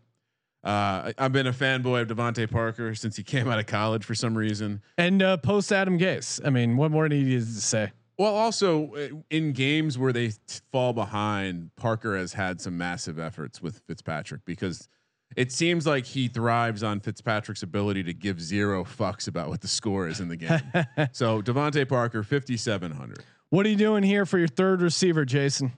[0.64, 4.04] Uh, I, I've been a fanboy of DeVante Parker since he came out of college
[4.04, 4.82] for some reason.
[4.98, 6.40] And uh, post Adam Gase.
[6.44, 7.92] I mean, what more do you need to say?
[8.18, 10.32] Well, also uh, in games where they
[10.72, 14.88] fall behind, Parker has had some massive efforts with Fitzpatrick because
[15.36, 19.68] it seems like he thrives on Fitzpatrick's ability to give zero fucks about what the
[19.68, 20.60] score is in the game.
[21.12, 23.24] so DeVante Parker, fifty seven hundred.
[23.50, 25.72] What are you doing here for your third receiver, Jason?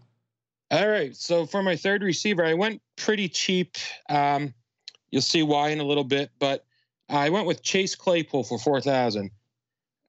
[0.71, 1.17] All right.
[1.17, 3.77] So for my third receiver, I went pretty cheap.
[4.09, 4.55] Um,
[5.11, 6.65] you'll see why in a little bit, but
[7.09, 9.31] I went with Chase Claypool for four thousand.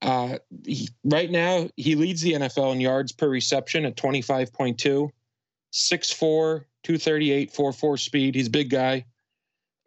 [0.01, 5.09] Uh, he, right now, he leads the NFL in yards per reception at 25.2,
[5.73, 8.35] 6'4, 238, 4'4 speed.
[8.35, 9.05] He's a big guy.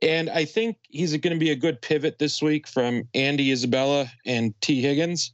[0.03, 4.11] And I think he's going to be a good pivot this week from Andy Isabella
[4.27, 5.33] and Tee Higgins.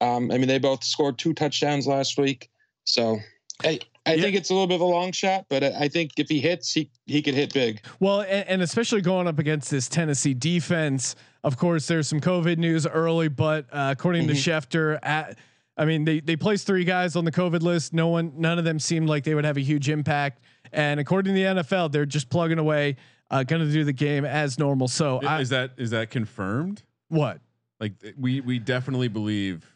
[0.00, 2.50] Um, I mean, they both scored two touchdowns last week.
[2.84, 3.18] So
[3.62, 4.22] I, I Yeah.
[4.22, 6.40] think it's a little bit of a long shot, but I I think if he
[6.40, 7.80] hits, he, he could hit big.
[8.00, 11.16] Well, and, and especially going up against this Tennessee defense.
[11.42, 15.38] Of course, there's some COVID news early, but uh, according to Schefter, at,
[15.76, 17.92] I mean, they they placed three guys on the COVID list.
[17.92, 20.40] No one, none of them seemed like they would have a huge impact.
[20.72, 22.96] And according to the NFL, they're just plugging away,
[23.30, 24.88] uh, going to do the game as normal.
[24.88, 26.82] So I, Is that is that confirmed?
[27.08, 27.40] what?
[27.80, 29.73] Like we we definitely believe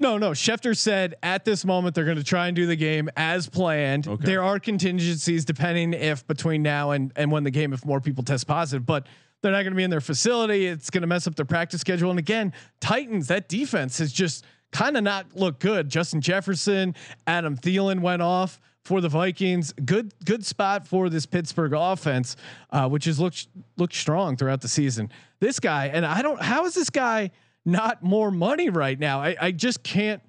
[0.00, 0.30] No, no.
[0.30, 4.06] Schefter said at this moment they're going to try and do the game as planned.
[4.06, 4.24] Okay.
[4.24, 8.22] There are contingencies depending if between now and and when the game if more people
[8.22, 9.06] test positive, but
[9.42, 10.66] they're not going to be in their facility.
[10.66, 12.10] It's going to mess up their practice schedule.
[12.10, 15.88] And again, Titans that defense has just kind of not looked good.
[15.88, 16.94] Justin Jefferson,
[17.26, 19.72] Adam Thielen went off for the Vikings.
[19.84, 22.36] Good good spot for this Pittsburgh offense,
[22.70, 25.10] uh, which has looked looked strong throughout the season.
[25.40, 26.40] This guy and I don't.
[26.40, 27.32] How is this guy?
[27.68, 29.20] Not more money right now.
[29.20, 30.22] I, I just can't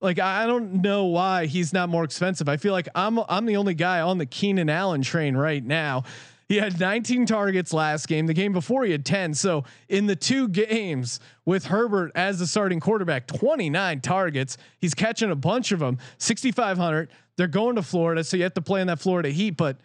[0.00, 2.48] like I don't know why he's not more expensive.
[2.48, 6.04] I feel like I'm I'm the only guy on the Keenan Allen train right now.
[6.48, 8.26] He had 19 targets last game.
[8.26, 9.32] The game before he had 10.
[9.32, 14.58] So in the two games with Herbert as the starting quarterback, 29 targets.
[14.78, 15.96] He's catching a bunch of them.
[16.18, 17.08] 6,500.
[17.36, 19.56] They're going to Florida, so you have to play in that Florida heat.
[19.56, 19.78] But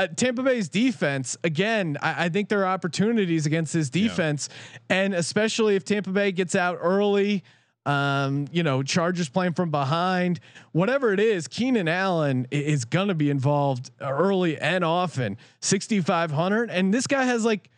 [0.00, 4.48] uh, Tampa Bay's defense, again, I, I, think there are opportunities against this defense,
[4.88, 4.96] yeah.
[4.96, 7.44] and especially if Tampa Bay gets out early,
[7.84, 10.40] um, you know, Chargers playing from behind,
[10.72, 15.36] whatever it is, Keenan Allen is going to be involved early and often.
[15.60, 17.68] 6,500, and this guy has like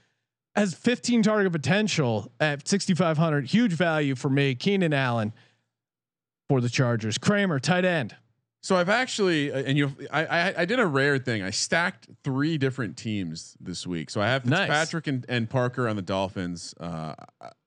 [0.54, 3.46] has 15 target potential at 6,500.
[3.46, 5.32] Huge value for me, Keenan Allen
[6.48, 7.18] for the Chargers.
[7.18, 8.14] Kramer, tight end.
[8.62, 11.42] So I've actually, uh, and you, I, I, I, did a rare thing.
[11.42, 14.09] I stacked three different teams this week.
[14.09, 15.14] So I have Fitzpatrick nice.
[15.14, 16.72] and, and Parker on the Dolphins.
[16.79, 17.14] Uh,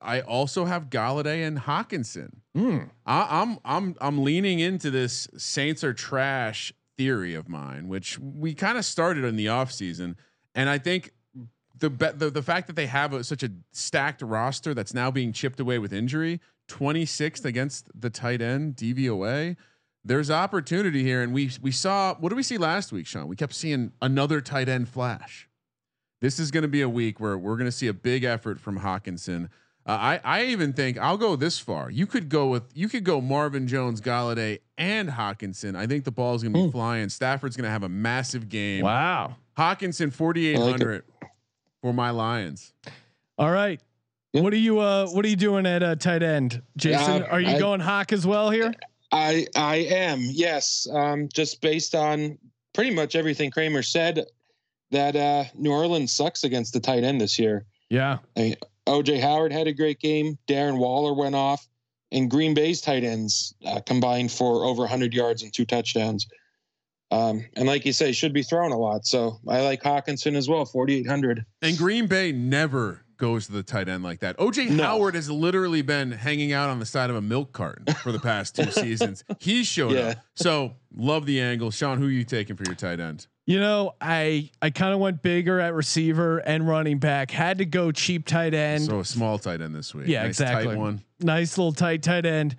[0.01, 2.37] I also have Golladay and Hockenson.
[2.55, 2.91] Mm.
[3.05, 8.53] I, I'm, I'm, I'm leaning into this Saints are trash theory of mine, which we
[8.53, 10.15] kind of started in the off season,
[10.53, 11.11] and I think
[11.77, 15.33] the the, the fact that they have a, such a stacked roster that's now being
[15.33, 19.57] chipped away with injury, 26th against the tight end DVOA
[20.05, 23.27] there's opportunity here, and we we saw what did we see last week, Sean?
[23.27, 25.49] We kept seeing another tight end flash.
[26.21, 28.59] This is going to be a week where we're going to see a big effort
[28.59, 29.49] from Hockenson.
[29.85, 31.89] Uh, I I even think I'll go this far.
[31.89, 35.75] You could go with you could go Marvin Jones, Golladay, and Hockenson.
[35.75, 36.71] I think the ball is going to be mm.
[36.71, 37.09] flying.
[37.09, 38.83] Stafford's going to have a massive game.
[38.83, 39.35] Wow.
[39.57, 41.31] Hockenson forty eight hundred like
[41.81, 42.73] for my Lions.
[43.37, 43.81] All right.
[44.31, 47.23] What are you uh What are you doing at uh, tight end, Jason?
[47.23, 48.73] Uh, are you I, going Hawk as well here?
[49.15, 52.37] I I am yes, um, just based on
[52.73, 54.25] pretty much everything Kramer said
[54.91, 57.65] that uh, New Orleans sucks against the tight end this year.
[57.89, 58.55] Yeah, I mean,
[58.87, 60.37] OJ Howard had a great game.
[60.47, 61.65] Darren Waller went off,
[62.11, 66.27] and Green Bay's tight ends uh, combined for over 100 yards and two touchdowns.
[67.11, 69.05] Um, and like you say, should be thrown a lot.
[69.05, 71.45] So I like Hockenson as well, 4,800.
[71.61, 74.37] And Green Bay never goes to the tight end like that.
[74.37, 74.83] OJ no.
[74.83, 78.19] Howard has literally been hanging out on the side of a milk carton for the
[78.19, 79.23] past two seasons.
[79.39, 79.99] He showed yeah.
[79.99, 80.17] up.
[80.35, 81.71] So love the angle.
[81.71, 83.27] Sean, who are you taking for your tight end?
[83.47, 87.29] You know, I I kind of went bigger at receiver and running back.
[87.29, 88.85] Had to go cheap tight end.
[88.85, 90.07] So a small tight end this week.
[90.07, 90.75] Yeah, nice exactly.
[90.75, 91.03] one.
[91.19, 92.55] Nice little tight tight end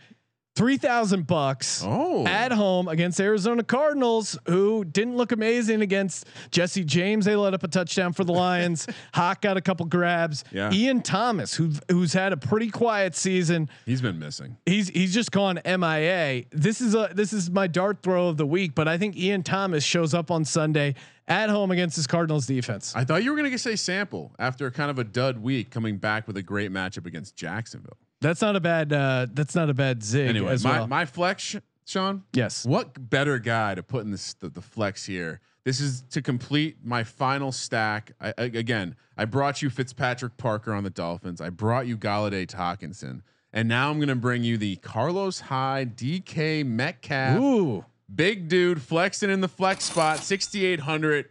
[0.57, 2.27] three thousand bucks oh.
[2.27, 7.27] at home against Arizona Cardinals, who didn't look amazing against Jesse James.
[7.27, 8.87] They let up a touchdown for the Lions.
[9.14, 10.42] Hawk got a couple grabs.
[10.51, 10.73] Yeah.
[10.73, 14.57] Ian Thomas, who who's had a pretty quiet season, he's been missing.
[14.66, 16.45] He's he's just gone MIA.
[16.51, 19.42] This is a this is my dart throw of the week, but I think Ian
[19.42, 20.95] Thomas shows up on Sunday
[21.29, 22.95] at home against his Cardinals defense.
[22.95, 25.99] I thought you were going to say sample after kind of a dud week, coming
[25.99, 27.99] back with a great matchup against Jacksonville.
[28.20, 28.92] That's not a bad.
[28.92, 30.29] Uh, that's not a bad zig.
[30.29, 30.87] Anyway, as my well.
[30.87, 32.24] my flex, Sean.
[32.33, 32.64] Yes.
[32.64, 35.40] What better guy to put in this the, the flex here?
[35.64, 38.12] This is to complete my final stack.
[38.20, 41.40] I, I, again, I brought you Fitzpatrick Parker on the Dolphins.
[41.40, 45.40] I brought you Golladay to Hockenson, and now I'm going to bring you the Carlos
[45.40, 47.40] Hyde, DK Metcalf.
[47.40, 51.29] Ooh, big dude flexing in the flex spot, 6,800.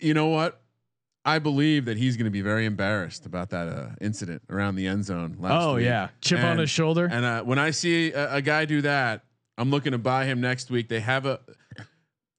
[0.00, 0.60] You know what?
[1.26, 4.86] I believe that he's going to be very embarrassed about that uh, incident around the
[4.86, 5.60] end zone last week.
[5.60, 5.84] oh, week.
[5.84, 7.08] yeah, chip and, on his shoulder.
[7.10, 9.24] And uh, when I see a, a, guy do that,
[9.58, 10.88] I'm looking to buy him next week.
[10.88, 11.40] They have a.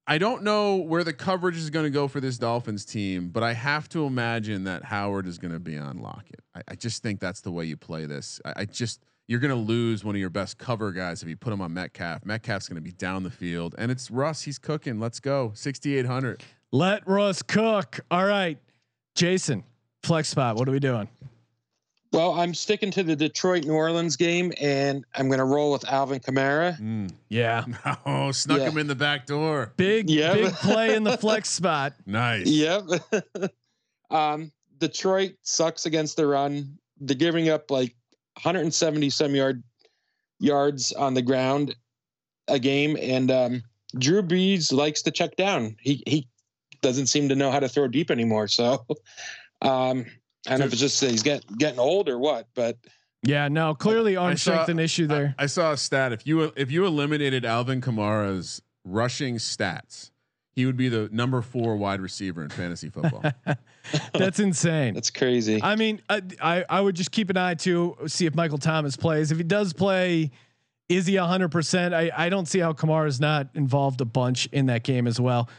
[0.10, 3.44] I don't know where the coverage is going to go for this Dolphins team, but
[3.44, 6.40] I have to imagine that Howard is going to be on Lockett.
[6.56, 8.40] I, I, just think that's the way you play this.
[8.46, 11.36] I, I just you're going to lose one of your best cover guys if you
[11.36, 12.26] put him on Metcalf.
[12.26, 14.44] Metcalf's going to be down the field, and it's Russ.
[14.44, 14.98] He's cooking.
[14.98, 15.52] Let's go.
[15.56, 16.42] 6,800.
[16.72, 18.00] Let Russ cook.
[18.10, 18.58] All right.
[19.18, 19.64] Jason,
[20.04, 20.58] flex spot.
[20.58, 21.10] What are we doing?
[22.14, 25.86] Well, I'm sticking to the Detroit New Orleans game, and I'm going to roll with
[25.86, 26.80] Alvin Kamara.
[26.80, 27.66] Mm, yeah.
[28.06, 28.70] Oh, snuck yeah.
[28.70, 29.74] him in the back door.
[29.76, 30.36] Big, yep.
[30.36, 31.94] big play in the flex spot.
[32.06, 32.48] Nice.
[32.48, 32.84] Yep.
[34.12, 36.78] um, Detroit sucks against the run.
[37.00, 37.96] They're giving up like
[38.36, 39.64] 170 some yard
[40.40, 41.76] yards on the ground
[42.48, 43.64] a game, and um,
[43.98, 45.76] Drew Brees likes to check down.
[45.82, 46.28] He he
[46.82, 48.48] doesn't seem to know how to throw deep anymore.
[48.48, 48.86] So
[49.62, 50.06] um,
[50.48, 52.78] I don't know if it's just he's getting getting old or what, but
[53.24, 55.36] Yeah, no, clearly arm I saw- strength an issue there.
[55.38, 56.14] I, I saw a stat.
[56.14, 60.12] If you if you eliminated Alvin Kamara's rushing stats,
[60.56, 63.24] he would be the number four wide receiver in fantasy football.
[64.14, 64.94] That's insane.
[64.96, 65.62] That's crazy.
[65.62, 68.98] I mean, I, I I would just keep an eye to see if Michael Thomas
[68.98, 69.32] plays.
[69.32, 70.32] If he does play,
[70.90, 71.94] is he hundred percent?
[71.94, 75.20] I I don't see how Kamara is not involved a bunch in that game as
[75.20, 75.50] well.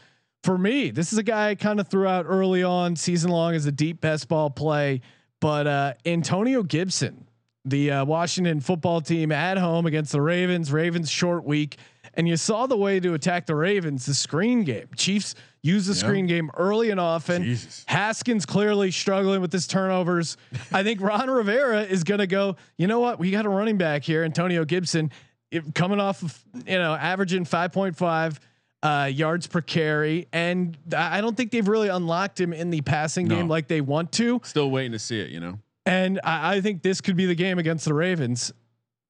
[0.43, 3.55] For me, this is a guy I kind of threw out early on season long
[3.55, 5.01] as a deep best ball play,
[5.41, 7.27] but uh, Antonio Gibson,
[7.65, 10.71] the uh, Washington football team at home against the Ravens.
[10.71, 11.75] Ravens short week,
[12.13, 14.87] and you saw the way to attack the Ravens, the screen game.
[14.95, 15.99] Chiefs use the Yeah.
[15.99, 17.43] screen game early and often.
[17.43, 17.83] Jesus.
[17.89, 20.37] Haskins clearly struggling with his turnovers.
[20.71, 22.55] I think Ron Rivera is going to go.
[22.77, 23.19] You know what?
[23.19, 25.11] We got a running back here, Antonio Gibson,
[25.51, 28.39] it- coming off of you know averaging five point five
[28.83, 33.27] uh, yards per carry, and I don't think they've really unlocked him in the passing
[33.27, 33.35] No.
[33.35, 34.39] game like they want to.
[34.43, 35.29] Still waiting to see it.
[35.29, 35.59] You know.
[35.85, 38.53] And I, I think this could be the game against the Ravens.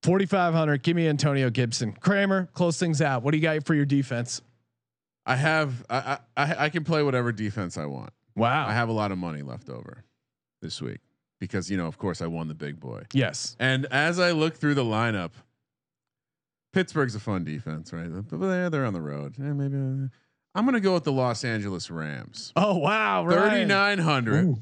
[0.02, 0.82] Forty five hundred.
[0.84, 1.92] Give me Antonio Gibson.
[1.94, 3.22] Kramer, close things out.
[3.22, 4.42] What do you got for your defense?
[5.26, 8.12] I have I I I can play whatever defense I want.
[8.36, 8.66] Wow.
[8.68, 10.06] I have a lot of money left over
[10.62, 11.00] this week
[11.40, 13.04] because you know, of course, I won the big boy.
[13.14, 13.56] yes.
[13.60, 15.32] And as I look through the lineup,
[16.74, 18.08] Pittsburgh's a fun defense, right?
[18.12, 19.36] But they're they're on the road.
[19.40, 20.08] Eh, maybe uh,
[20.56, 22.52] I'm going to go with the Los Angeles Rams.
[22.56, 23.28] Oh wow.
[23.30, 24.56] Thirty nine hundred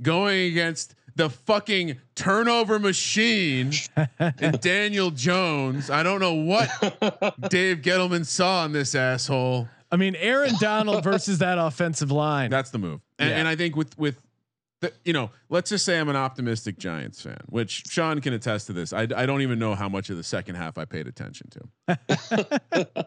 [0.00, 3.72] going against the fucking turnover machine
[4.18, 5.90] and Daniel Jones.
[5.90, 6.68] I don't know what
[7.50, 9.68] Dave Gettleman saw in this asshole.
[9.90, 12.50] I mean, Aaron Donald versus that offensive line.
[12.50, 13.00] That's the move.
[13.18, 13.36] And, Yeah.
[13.36, 14.16] and I think with with
[14.82, 18.66] the, you know, let's just say I'm an optimistic Giants fan, which Sean can attest
[18.66, 18.92] to this.
[18.92, 21.48] I, I don't even know how much of the second half I paid attention
[21.86, 23.06] to.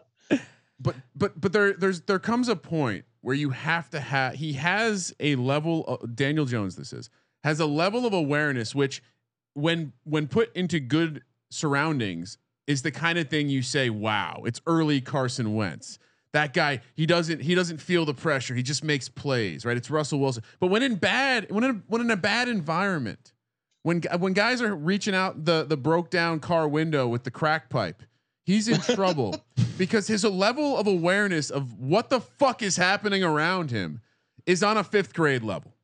[0.80, 4.54] but but but there there's there comes a point where you have to have he
[4.54, 7.10] has a level of, Daniel Jones this is
[7.44, 9.02] has a level of awareness which
[9.52, 14.60] when when put into good surroundings is the kind of thing you say wow it's
[14.66, 15.98] early Carson Wentz
[16.36, 18.54] that guy he doesn't he doesn't feel the pressure.
[18.54, 19.76] He just makes plays right?
[19.76, 20.42] It's Russell Wilson.
[20.60, 23.32] But when in bad when in, when in a bad environment
[23.82, 27.70] when when guys are reaching out the the broke down car window with the crack
[27.70, 28.02] pipe
[28.44, 29.34] he's in trouble.
[29.78, 34.00] Because his level of awareness of what the fuck is happening around him
[34.46, 35.74] is on a fifth grade level.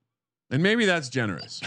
[0.50, 1.60] And maybe that's generous.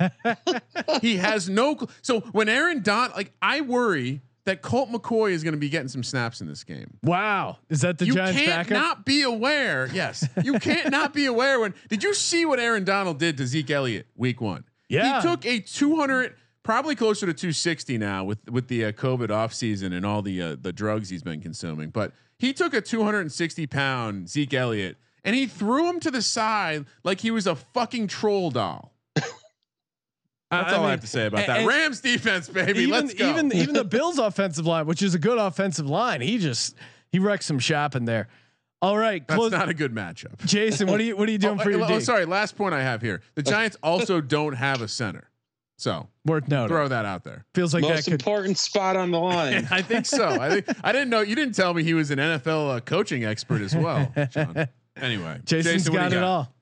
[1.02, 5.44] He has no cl- so when aaron don like i worry that colt mccoy is
[5.44, 7.58] going to be getting some snaps in this game wow.
[7.68, 8.70] Is that the you Giants can't backup?
[8.70, 9.88] not be aware.
[9.92, 11.60] Yes, you can't not be aware.
[11.60, 14.64] When did you see what Aaron Donald did to Zeke Elliott week one?
[14.88, 15.20] Yeah.
[15.20, 19.92] he took a 200, probably closer to 260 now with with the uh, COVID offseason
[19.92, 21.90] and all the uh, the drugs he's been consuming.
[21.90, 26.86] But he took a 260 pound Zeke Elliott and he threw him to the side
[27.04, 28.92] like he was a fucking troll doll.
[30.50, 31.66] That's all I have to say about that.
[31.66, 32.80] Rams defense, baby.
[32.80, 33.28] even, Let's go.
[33.28, 36.76] Even even the Bills offensive line, which is a good offensive line, he just
[37.10, 38.28] he wrecked some shop in there.
[38.82, 39.52] All right, That's close.
[39.52, 40.44] not a good matchup.
[40.44, 42.00] Jason, what are you what are you doing oh, for your oh, D?
[42.00, 42.26] sorry.
[42.26, 45.30] Last point I have here: the Giants also don't have a center,
[45.78, 46.68] so Worth noting.
[46.68, 47.44] throw that out there.
[47.54, 48.12] Feels like that Most could.
[48.14, 49.66] important spot on the line.
[49.70, 50.28] I think so.
[50.28, 51.22] I think I didn't know.
[51.22, 54.12] You didn't tell me he was an NFL uh, coaching expert as well.
[54.30, 54.68] John.
[54.96, 56.54] Anyway, Jason's Jason, what got it you all.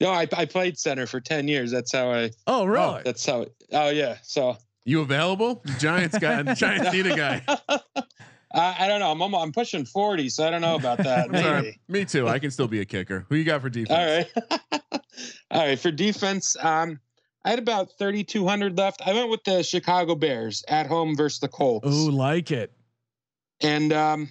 [0.00, 1.70] No, I, I played center for ten years.
[1.70, 2.30] That's how I.
[2.46, 3.02] Oh, really?
[3.04, 3.46] That's how.
[3.72, 4.16] Oh yeah.
[4.22, 5.62] So You available?
[5.64, 7.42] The Giants got the Giants need a guy.
[8.54, 9.10] I, I don't know.
[9.10, 11.26] I'm I'm pushing forty, so I don't know about that.
[11.34, 11.64] All right.
[11.64, 11.80] Maybe.
[11.88, 12.28] Me too.
[12.28, 13.26] I can still be a kicker.
[13.28, 13.90] Who you got for defense?
[13.90, 14.82] All right.
[15.50, 15.78] All right.
[15.78, 17.00] For defense, um,
[17.44, 19.02] I had about 3,200 left.
[19.04, 21.86] I went with the Chicago Bears at home versus the Colts.
[21.88, 22.72] Ooh, like it.
[23.60, 24.30] and um,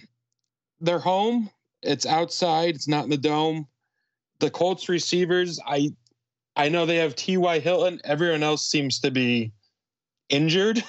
[0.80, 1.50] they're home.
[1.82, 2.74] It's outside.
[2.74, 3.68] It's not in the dome.
[4.44, 5.90] The Colts receivers, I,
[6.54, 7.60] I know they have T.Y.
[7.60, 7.98] Hilton.
[8.04, 9.52] Everyone else seems to be
[10.28, 10.84] injured.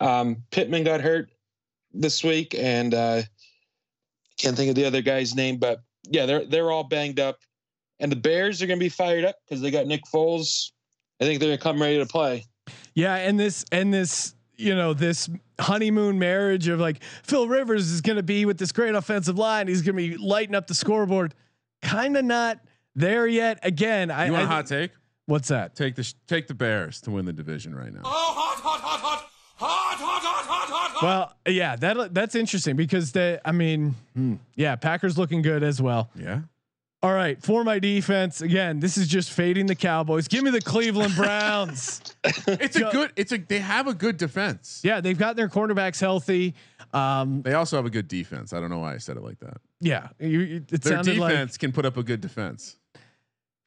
[0.00, 1.28] Um, Pittman got hurt
[1.92, 3.20] this week, and uh,
[4.38, 7.38] can't think of the other guy's name, but yeah, they're they're all banged up.
[8.00, 10.70] And the Bears are going to be fired up because they got Nick Foles.
[11.20, 12.46] I think they're going to come ready to play.
[12.94, 15.28] Yeah, and this and this, you know, this
[15.60, 19.68] honeymoon marriage of like Phil Rivers is going to be with this great offensive line.
[19.68, 21.34] He's going to be lighting up the scoreboard.
[21.82, 22.60] Kind of not
[22.96, 23.60] there yet.
[23.62, 24.90] Again, I, You want a I- hot take?
[25.26, 25.74] what's that?
[25.76, 28.00] Take the take the Bears to win the division right now.
[28.04, 29.30] Oh, hot, hot, hot, hot.
[29.58, 34.34] Hot, hot, hot, hot, hot, Well, yeah, that that's interesting because they, I mean, hmm,
[34.54, 36.10] yeah, Packers looking good as well.
[36.14, 36.40] Yeah.
[37.02, 40.28] All right, for my defense, again, this is just fading the Cowboys.
[40.28, 42.00] Give me the Cleveland Browns.
[42.24, 43.12] It's a good.
[43.16, 43.38] It's a.
[43.38, 44.80] They have a good defense.
[44.84, 46.54] yeah, they've got their cornerbacks healthy.
[46.92, 48.52] Um, They also have a good defense.
[48.52, 49.58] I don't know why I said it like that.
[49.80, 52.76] yeah, you, you- it Their sounded like defense can put up a good defense.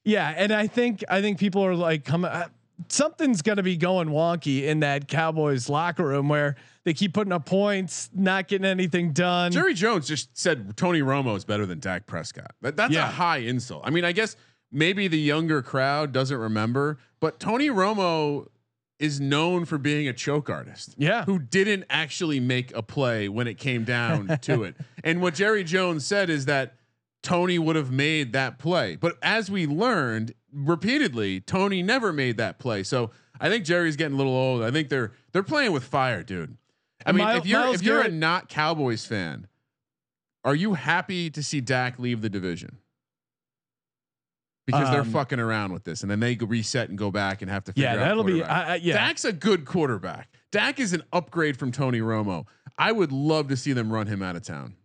[0.10, 2.46] Yeah, and I think I think people are like, come uh,
[2.88, 6.56] something's going to be going wonky in that Cowboys locker room where
[6.86, 9.52] they keep putting up points, not getting anything done.
[9.52, 12.52] Jerry Jones just said Tony Romo is better than Dak Prescott.
[12.62, 13.08] That, that's Yeah.
[13.08, 13.84] a high insult.
[13.86, 14.36] I mean, I guess
[14.72, 18.48] maybe the younger crowd doesn't remember, but Tony Romo
[18.98, 20.96] is known for being a choke artist.
[20.98, 21.24] Yeah.
[21.26, 24.76] Who didn't actually make a play when it came down to it.
[25.04, 26.76] And what Jerry Jones said is that
[27.22, 28.96] Tony would have made that play.
[28.96, 32.84] But as we learned repeatedly, Tony never made that play.
[32.84, 34.64] So I think Jerry's getting a little old.
[34.64, 36.58] I think they're they're playing with fire, dude.
[37.06, 39.48] I mean, Mile- if you're Miles if you're a not Cowboys fan,
[40.44, 42.78] are you happy to see Dak leave the division?
[44.66, 47.50] Because they're Um, fucking around with this, and then they reset and go back and
[47.50, 47.74] have to.
[47.74, 48.44] Figure yeah, out that'll be.
[48.44, 50.30] I, I, yeah, Dak's a good quarterback.
[50.52, 52.46] Dak is an upgrade from Tony Romo.
[52.78, 54.76] I would love to see them run him out of town.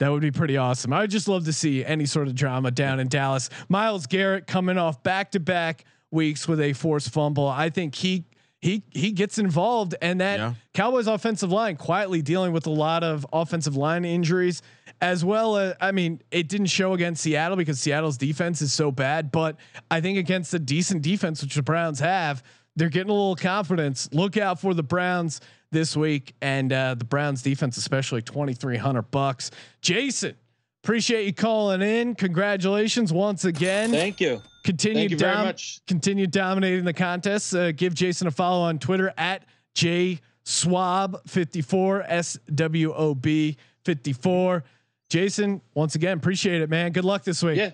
[0.00, 0.92] That would be pretty awesome.
[0.92, 3.48] I would just love to see any sort of drama down in Dallas.
[3.68, 7.46] Myles Garrett coming off back to back weeks with a forced fumble.
[7.46, 8.24] I think he
[8.60, 10.54] he he gets involved, and that Yeah.
[10.72, 14.62] Cowboys offensive line quietly dealing with a lot of offensive line injuries,
[15.00, 18.90] as well as I mean, it didn't show against Seattle because Seattle's defense is so
[18.90, 19.56] bad, but
[19.90, 22.42] I think against a decent defense, which the Browns have,
[22.74, 24.08] they're getting a little confidence.
[24.12, 25.40] Look out for the Browns
[25.74, 29.50] this week, and uh, the Browns defense, especially twenty three hundred bucks.
[29.82, 30.34] Jason,
[30.82, 32.14] appreciate you calling in.
[32.14, 33.90] Congratulations once again.
[33.90, 34.40] Thank you.
[34.64, 35.80] Continue Thank you very dom- much.
[35.86, 37.54] Continue dominating the contest.
[37.54, 39.44] Uh, give Jason a follow on Twitter at
[39.74, 44.64] J Swab fifty four S W O B fifty four.
[45.10, 46.92] Jason, once again, appreciate it, man.
[46.92, 47.58] Good luck this week.
[47.58, 47.72] Yeah.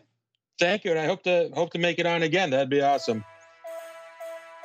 [0.59, 2.51] Thank you, and I hope to hope to make it on again.
[2.51, 3.24] That'd be awesome.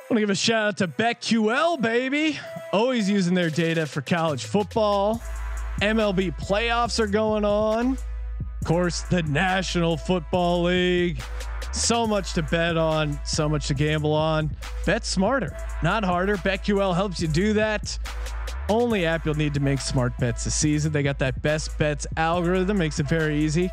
[0.06, 2.38] I want to give a shout out to BetQL, baby.
[2.72, 5.20] Always using their data for college football.
[5.80, 7.98] MLB playoffs are going on.
[8.60, 11.20] Of course, the National Football League.
[11.72, 14.56] So much to bet on, so much to gamble on.
[14.84, 16.36] Bet smarter, not harder.
[16.36, 17.98] BetQL helps you do that.
[18.68, 20.92] Only app you'll need to make smart bets this season.
[20.92, 23.72] They got that best bets algorithm, makes it very easy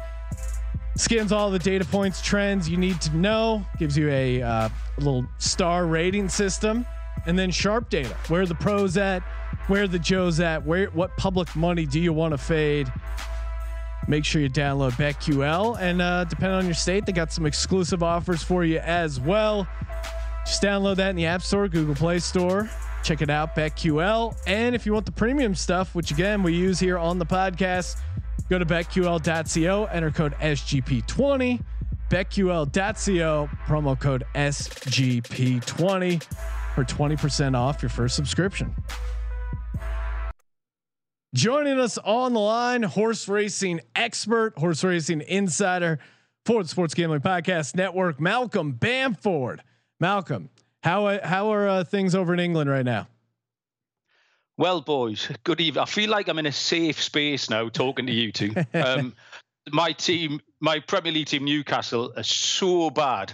[0.96, 3.66] scans all the data points trends you need to know.
[3.80, 6.86] Gives you a uh, little star rating system.
[7.26, 8.16] And then sharp data.
[8.28, 9.22] Where the pros at?
[9.68, 10.66] Where the joes at?
[10.66, 12.92] Where what public money do you want to fade?
[14.08, 15.80] Make sure you download betql.
[15.80, 19.68] And uh, depending on your state they got some exclusive offers for you as well.
[20.46, 22.70] Just download that in the app store google play store.
[23.04, 24.36] Check it out betql.
[24.46, 27.98] And if you want the premium stuff which again we use here on the podcast
[28.54, 31.60] Go to betql.co, enter code SGP20.
[32.12, 36.24] BetQL.co, promo code SGP20
[36.76, 38.76] for 20% off your first subscription.
[41.34, 45.98] Joining us on the line, horse racing expert, horse racing insider
[46.46, 49.64] for the Sports Gambling Podcast Network, Malcolm Bamford.
[50.00, 50.52] Malcolm,
[50.84, 53.08] how how are uh, things over in England right now?
[54.56, 55.82] Well, boys, good evening.
[55.82, 58.54] I feel like I'm in a safe space now talking to you two.
[58.74, 59.16] Um,
[59.72, 63.34] my team, my Premier League team, Newcastle, are so bad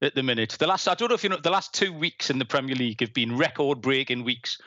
[0.00, 0.56] at the minute.
[0.58, 2.76] The last, I don't know if you know, the last two weeks in the Premier
[2.76, 4.58] League have been record-breaking weeks.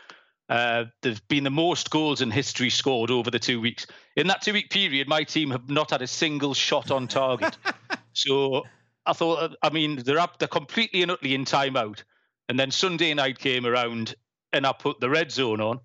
[0.49, 3.87] Uh, there's been the most goals in history scored over the two weeks.
[4.17, 7.57] In that two-week period, my team have not had a single shot on target.
[8.13, 8.63] so
[9.05, 12.03] I thought, I mean, they're up, they're completely and utterly in timeout.
[12.49, 14.15] And then Sunday night came around,
[14.51, 15.79] and I put the red zone on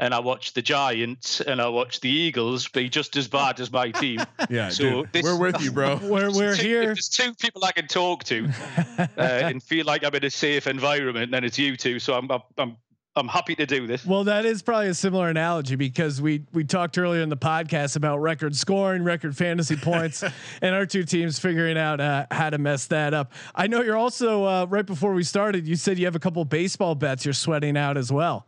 [0.00, 3.70] and I watch the Giants and I watch the Eagles be just as bad as
[3.70, 4.20] my team.
[4.50, 5.96] Yeah, So dude, this- we're with you, bro.
[6.02, 6.84] We're we're Two- here.
[6.86, 8.48] There's two people I can talk to
[8.98, 11.98] uh, and feel like I'm in a safe environment, then it's you two.
[12.00, 12.76] So I'm I'm I'm,
[13.16, 14.06] I'm happy to do this.
[14.06, 17.96] Well, that is probably a similar analogy because we we talked earlier in the podcast
[17.96, 20.22] about record scoring, record fantasy points,
[20.62, 23.32] and our two teams figuring out uh, how to mess that up.
[23.54, 25.66] I know you're also uh, right before we started.
[25.68, 28.46] You said you have a couple baseball bets you're sweating out as well.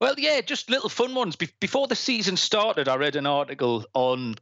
[0.00, 1.36] Well, yeah, just little fun ones.
[1.36, 4.36] Be- before the season started, I read an article on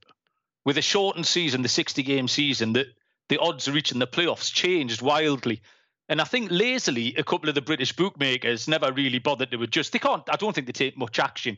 [0.64, 2.86] with a shortened season, the 60 game season, that
[3.28, 5.62] the odds of reaching the playoffs changed wildly.
[6.08, 9.92] And I think lazily, a couple of the British bookmakers never really bothered to adjust.
[9.92, 11.56] They can't, I don't think they take much action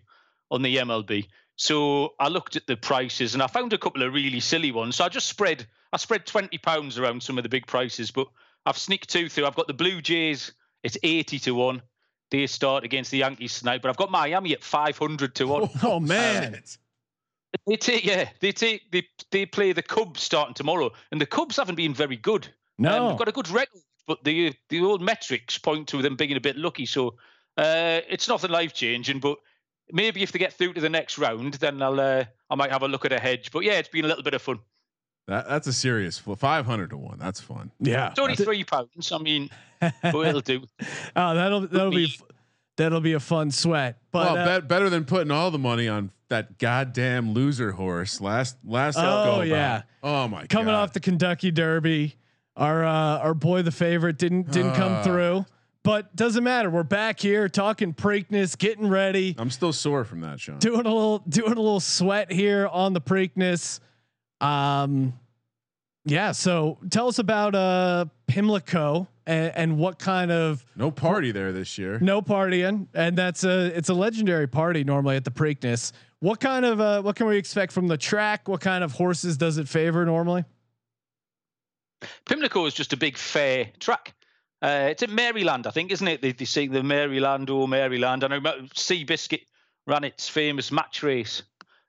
[0.50, 1.26] on the MLB.
[1.56, 4.96] So I looked at the prices and I found a couple of really silly ones.
[4.96, 8.28] So I just spread, I spread 20 pounds around some of the big prices, but
[8.66, 9.46] I've sneaked two through.
[9.46, 11.82] I've got the Blue Jays, it's 80 to 1
[12.36, 13.82] they start against the Yankees tonight.
[13.82, 15.70] But I've got Miami at five hundred to one.
[15.82, 16.78] Oh man, Shit.
[17.66, 21.56] They take yeah, they take they they play the Cubs starting tomorrow, and the Cubs
[21.56, 22.48] haven't been very good.
[22.78, 26.16] no, um, they've got a good record, but the the old metrics point to them
[26.16, 26.86] being a bit lucky.
[26.86, 27.16] So
[27.56, 29.38] uh, it's nothing life changing, but
[29.90, 32.82] maybe if they get through to the next round, then I'll uh, I might have
[32.82, 33.50] a look at a hedge.
[33.50, 34.60] But yeah, it's been a little bit of fun.
[35.26, 37.18] That that's a serious five hundred to one.
[37.18, 37.70] That's fun.
[37.80, 38.10] Yeah.
[38.10, 39.10] It's only three pounds.
[39.12, 39.50] I mean,
[39.80, 40.62] but it'll do.
[41.16, 42.14] Oh, that'll that'll be
[42.76, 43.98] that'll be a fun sweat.
[44.12, 48.20] But well, uh, bet, better than putting all the money on that goddamn loser horse
[48.20, 48.96] last last.
[48.98, 49.82] Oh, go yeah.
[50.02, 50.46] Oh my.
[50.46, 50.74] coming God.
[50.82, 52.14] off the Kentucky Derby,
[52.56, 55.02] our uh, our boy the favorite didn't didn't come Ah.
[55.02, 55.46] through.
[55.82, 56.68] But doesn't matter.
[56.68, 60.58] We're back here talking Preakness, getting ready, I'm still sore from that, Sean.
[60.58, 63.78] doing a little doing a little sweat here on the Preakness.
[64.40, 65.14] Um,
[66.04, 66.32] yeah.
[66.32, 71.78] So tell us about uh Pimlico and, and what kind of No party there this
[71.78, 71.98] year.
[72.00, 75.92] no partying, and that's a it's a legendary party normally at the Preakness.
[76.20, 78.48] What kind of uh, what can we expect from the track?
[78.48, 80.44] What kind of horses does it favor normally?
[82.28, 84.14] Pimlico is just a big fair track.
[84.62, 86.22] Uh, it's in Maryland, I think, isn't it?
[86.22, 88.24] They, they say the Maryland or Maryland.
[88.24, 88.40] I know
[88.74, 89.42] Seabiscuit
[89.86, 91.42] ran its famous match race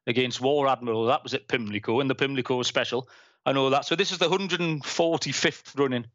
[0.07, 1.05] against War Admiral.
[1.05, 3.07] That was at Pimlico and the Pimlico was Special.
[3.45, 3.85] I know that.
[3.85, 6.05] So this is the 145th running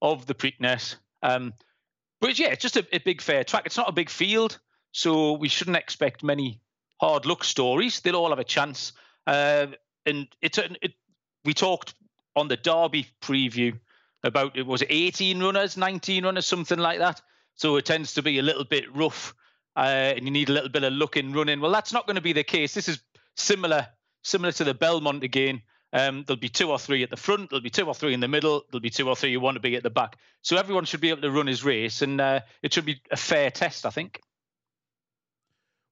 [0.00, 0.96] of the Preakness.
[1.22, 1.52] Um,
[2.20, 3.64] but yeah, it's just a, a big fair track.
[3.66, 4.58] It's not a big field,
[4.92, 6.60] so we shouldn't expect many
[7.00, 8.00] hard luck stories.
[8.00, 8.92] They'll all have a chance.
[9.26, 9.68] Uh,
[10.06, 10.94] and it,
[11.44, 11.94] we talked
[12.36, 13.78] on the Derby preview
[14.22, 17.20] about it was 18 runners, 19 runners, something like that.
[17.54, 19.34] So it tends to be a little bit rough,
[19.76, 19.80] uh,
[20.16, 21.60] and you need a little bit of luck in running.
[21.60, 22.74] Well, that's not going to be the case.
[22.74, 23.02] This is
[23.40, 23.88] similar,
[24.22, 25.62] similar to the Belmont again.
[25.92, 27.50] Um, there'll be two or three at the front.
[27.50, 28.64] There'll be two or three in the middle.
[28.70, 30.18] There'll be two or three you want to be at the back.
[30.42, 33.16] So everyone should be able to run his race, and uh, it should be a
[33.16, 34.20] fair test, I think.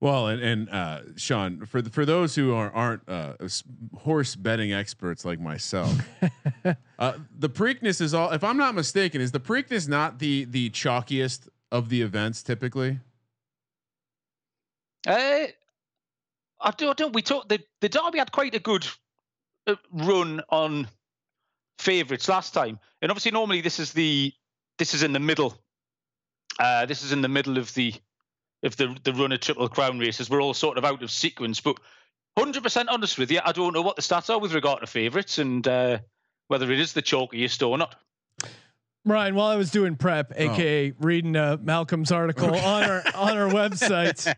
[0.01, 3.33] Well, and and uh, Sean, for the, for those who are, aren't uh,
[3.97, 5.93] horse betting experts like myself,
[6.99, 8.31] uh, the Preakness is all.
[8.31, 12.99] If I'm not mistaken, is the Preakness not the the chalkiest of the events typically?
[15.05, 15.47] Uh,
[16.61, 17.13] I don't, I don't.
[17.13, 18.85] We talked the the Derby had quite a good
[19.67, 20.87] uh, run on
[21.79, 24.33] favourites last time, and obviously normally this is the
[24.77, 25.57] this is in the middle.
[26.59, 27.93] Uh, this is in the middle of the
[28.63, 30.29] of the the run of Triple Crown races.
[30.29, 31.79] We're all sort of out of sequence, but
[32.37, 34.87] hundred percent honest with you, I don't know what the stats are with regard to
[34.87, 35.99] favourites and uh,
[36.47, 37.95] whether it is the chalkiest or not.
[39.05, 43.49] Ryan, while I was doing prep, aka reading uh, Malcolm's article on our on our
[43.49, 44.35] website,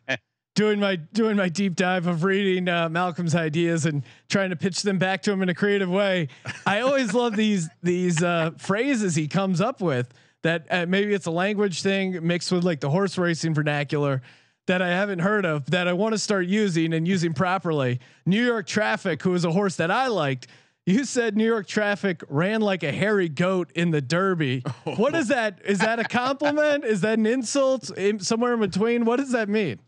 [0.61, 4.83] doing my doing my deep dive of reading uh, Malcolm's ideas and trying to pitch
[4.83, 6.27] them back to him in a creative way.
[6.67, 10.13] I always love these these uh, phrases he comes up with.
[10.43, 14.21] That uh, maybe it's a language thing mixed with like the horse racing vernacular
[14.67, 17.99] that I haven't heard of that I want to start using and using properly.
[18.27, 20.45] New York Traffic, who is a horse that I liked.
[20.85, 24.63] You said New York Traffic ran like a hairy goat in the Derby.
[24.83, 25.59] What is that?
[25.65, 26.83] Is that a compliment?
[26.83, 27.89] Is that an insult?
[27.97, 29.05] In, somewhere in between?
[29.05, 29.79] What does that mean?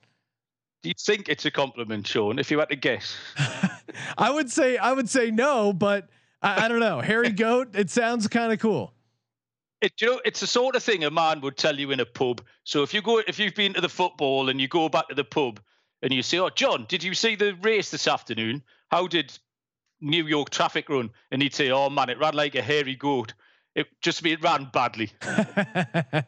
[0.84, 2.38] Do you think it's a compliment, Sean?
[2.38, 3.16] If you had to guess.
[4.18, 6.10] I would say I would say no, but
[6.42, 7.00] I, I don't know.
[7.00, 7.70] Hairy goat.
[7.74, 8.94] It sounds kind of cool.
[9.82, 12.06] It, you know, it's the sort of thing a man would tell you in a
[12.06, 12.42] pub.
[12.66, 15.16] So if you go, if you've been to the football and you go back to
[15.16, 15.62] the pub
[16.02, 18.62] and you say, "Oh, John, did you see the race this afternoon?
[18.92, 19.38] How did
[20.02, 23.34] New York traffic run?" And he'd say, "Oh man, it ran like a hairy goat.
[23.76, 25.12] It just it ran badly."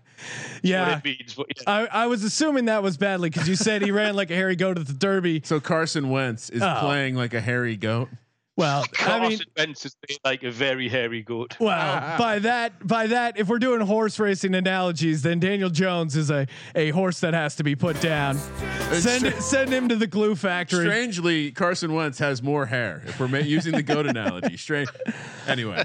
[0.64, 0.88] Yeah.
[0.90, 1.34] what it means.
[1.36, 1.64] But yeah.
[1.68, 4.56] I, I was assuming that was badly because you said he ran like a hairy
[4.56, 5.42] goat at the Derby.
[5.46, 6.78] So Carson Wentz is Oh.
[6.80, 8.10] playing like a hairy goat.
[8.58, 11.58] Well, I Carson mean, Wentz is like a very hairy goat.
[11.60, 16.32] well, by that, by that, if we're doing horse racing analogies, then Daniel Jones is
[16.32, 18.38] a a horse that has to be put down.
[18.94, 20.86] Send send him to the glue factory.
[20.86, 23.04] Strangely, Carson Wentz has more hair.
[23.06, 24.88] If we're ma- using the goat analogy, strange.
[25.48, 25.84] Anyway,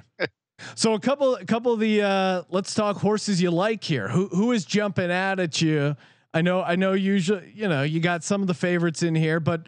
[0.75, 4.09] So a couple, a couple of the uh, let's talk horses you like here.
[4.09, 5.97] Who who is jumping out at you?
[6.33, 6.93] I know, I know.
[6.93, 9.67] Usually, you know, you got some of the favorites in here, but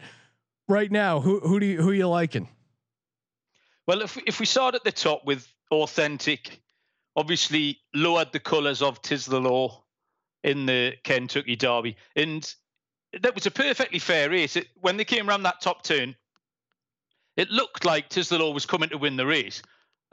[0.67, 2.47] right now, who who do you who are you liking?
[3.87, 6.61] Well, if if we start at the top with authentic,
[7.15, 9.83] obviously lowered the colours of Tiz the Law
[10.43, 12.53] in the Kentucky Derby, and
[13.21, 14.55] that was a perfectly fair race.
[14.55, 16.15] It, when they came around that top turn,
[17.35, 19.61] it looked like Tiz the Law was coming to win the race.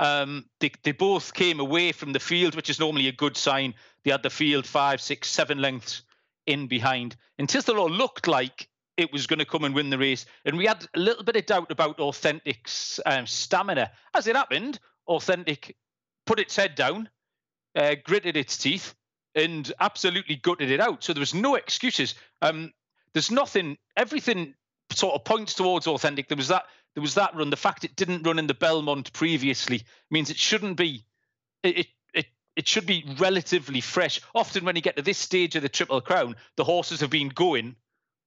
[0.00, 3.74] Um, they they both came away from the field, which is normally a good sign.
[4.02, 6.02] They had the field five, six, seven lengths
[6.46, 10.24] in behind, and Tiz looked like it was going to come and win the race.
[10.46, 13.90] And we had a little bit of doubt about Authentic's um, stamina.
[14.14, 15.76] As it happened, Authentic
[16.26, 17.08] put its head down,
[17.76, 18.94] uh, gritted its teeth,
[19.34, 21.04] and absolutely gutted it out.
[21.04, 22.14] So there was no excuses.
[22.40, 22.72] Um,
[23.12, 23.76] there's nothing.
[23.98, 24.54] Everything
[24.92, 26.28] sort of points towards Authentic.
[26.28, 26.64] There was that.
[26.94, 27.50] There was that run.
[27.50, 31.04] The fact it didn't run in the Belmont previously means it shouldn't be.
[31.62, 31.78] It.
[32.14, 32.26] it
[32.56, 34.20] it, should be relatively fresh.
[34.34, 37.30] Often, when you get to this stage of the Triple Crown, the horses have been
[37.30, 37.74] going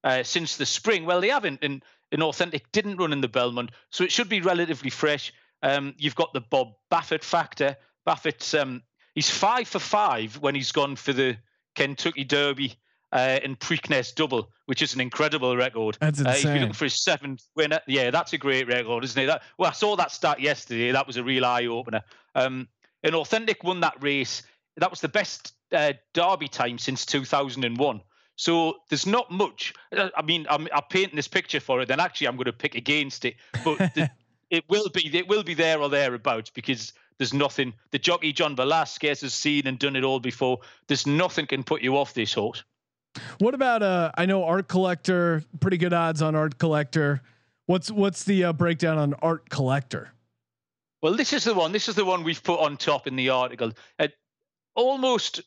[0.04, 1.06] uh, since the spring.
[1.06, 4.42] Well, they haven't, and, and Authentic didn't run in the Belmont, so it should be
[4.42, 5.32] relatively fresh.
[5.62, 7.78] Um, you've got the Bob Baffert factor.
[8.08, 8.82] Baffert's um,
[9.14, 11.38] he's five for five when he's gone for the
[11.76, 12.76] Kentucky Derby
[13.14, 15.98] uh, and Preakness double, which is an incredible record.
[16.02, 19.22] That's Uh, if you're looking for his seventh winner, yeah, that's a great record, isn't
[19.22, 19.28] it?
[19.28, 20.92] That, well, I saw that stat yesterday.
[20.92, 22.02] That was a real eye opener.
[22.34, 22.68] Um,
[23.04, 24.42] and Authentic won that race.
[24.78, 28.02] That was the best uh, Derby time since 2001.
[28.36, 29.74] So there's not much.
[29.96, 31.88] uh, I mean, I'm, I'm painting this picture for it.
[31.88, 33.36] Then actually, I'm going to pick against it.
[33.64, 34.10] But the,
[34.50, 37.74] it will be it will be there or thereabouts because there's nothing.
[37.92, 40.60] The jockey John Velazquez has seen and done it all before.
[40.88, 42.64] There's nothing can put you off this horse.
[43.40, 44.12] What about uh?
[44.18, 45.44] I know Art Collector.
[45.60, 47.22] Pretty good odds on Art Collector.
[47.66, 50.12] What's what's the uh, breakdown on Art Collector?
[51.02, 51.72] Well, this is the one.
[51.72, 53.72] This is the one we've put on top in the article.
[54.00, 54.08] Uh,
[54.76, 55.42] almost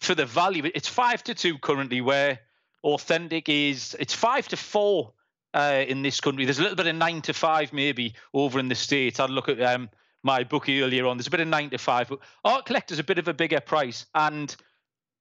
[0.00, 2.00] for the value, it's five to two currently.
[2.00, 2.40] Where
[2.84, 5.12] authentic is, it's five to four
[5.54, 6.44] uh, in this country.
[6.44, 9.18] There's a little bit of nine to five maybe over in the states.
[9.18, 9.88] I'd look at um,
[10.22, 11.16] my bookie earlier on.
[11.16, 13.60] There's a bit of nine to five, but Art Collector's a bit of a bigger
[13.60, 14.06] price.
[14.14, 14.54] And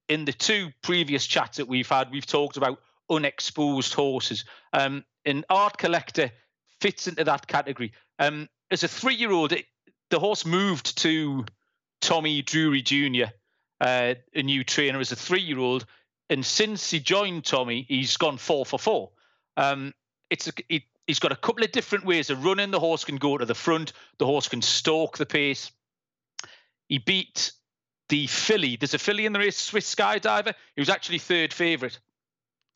[0.07, 2.79] in the two previous chats that we've had, we've talked about
[3.09, 4.45] unexposed horses.
[4.73, 6.31] Um, and Art Collector
[6.79, 7.93] fits into that category.
[8.19, 9.53] Um, as a three-year-old,
[10.09, 11.45] the horse moved to
[12.01, 13.31] Tommy Drury Jr.,
[13.81, 15.85] uh, a new trainer, as a three-year-old,
[16.29, 19.11] and since he joined Tommy, he's gone four for four.
[19.57, 19.93] Um,
[20.29, 22.71] it's a, he, he's got a couple of different ways of running.
[22.71, 23.93] The horse can go to the front.
[24.17, 25.71] The horse can stalk the pace.
[26.87, 27.51] He beat
[28.09, 28.75] the filly.
[28.75, 30.53] There's a filly in the race, Swiss Skydiver.
[30.75, 31.99] He was actually third favourite.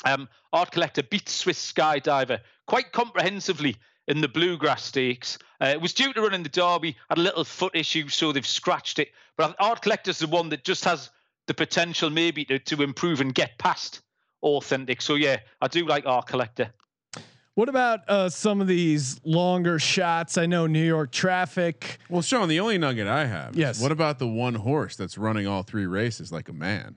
[0.05, 3.75] Um, Art Collector beat Swiss Skydiver quite comprehensively
[4.07, 5.37] in the Bluegrass Stakes.
[5.61, 8.31] Uh, it was due to run in the Derby, had a little foot issue, so
[8.31, 9.09] they've scratched it.
[9.37, 11.09] But Art Collector's the one that just has
[11.47, 14.01] the potential maybe to, to improve and get past
[14.41, 15.01] Authentic.
[15.01, 16.71] So yeah, I do like Art Collector.
[17.59, 20.37] What about uh, some of these longer shots?
[20.37, 21.99] I know New York traffic.
[22.07, 23.51] Well, Sean, the only nugget I have.
[23.51, 23.81] is Yes.
[23.81, 26.95] What about the one horse that's running all three races like a man?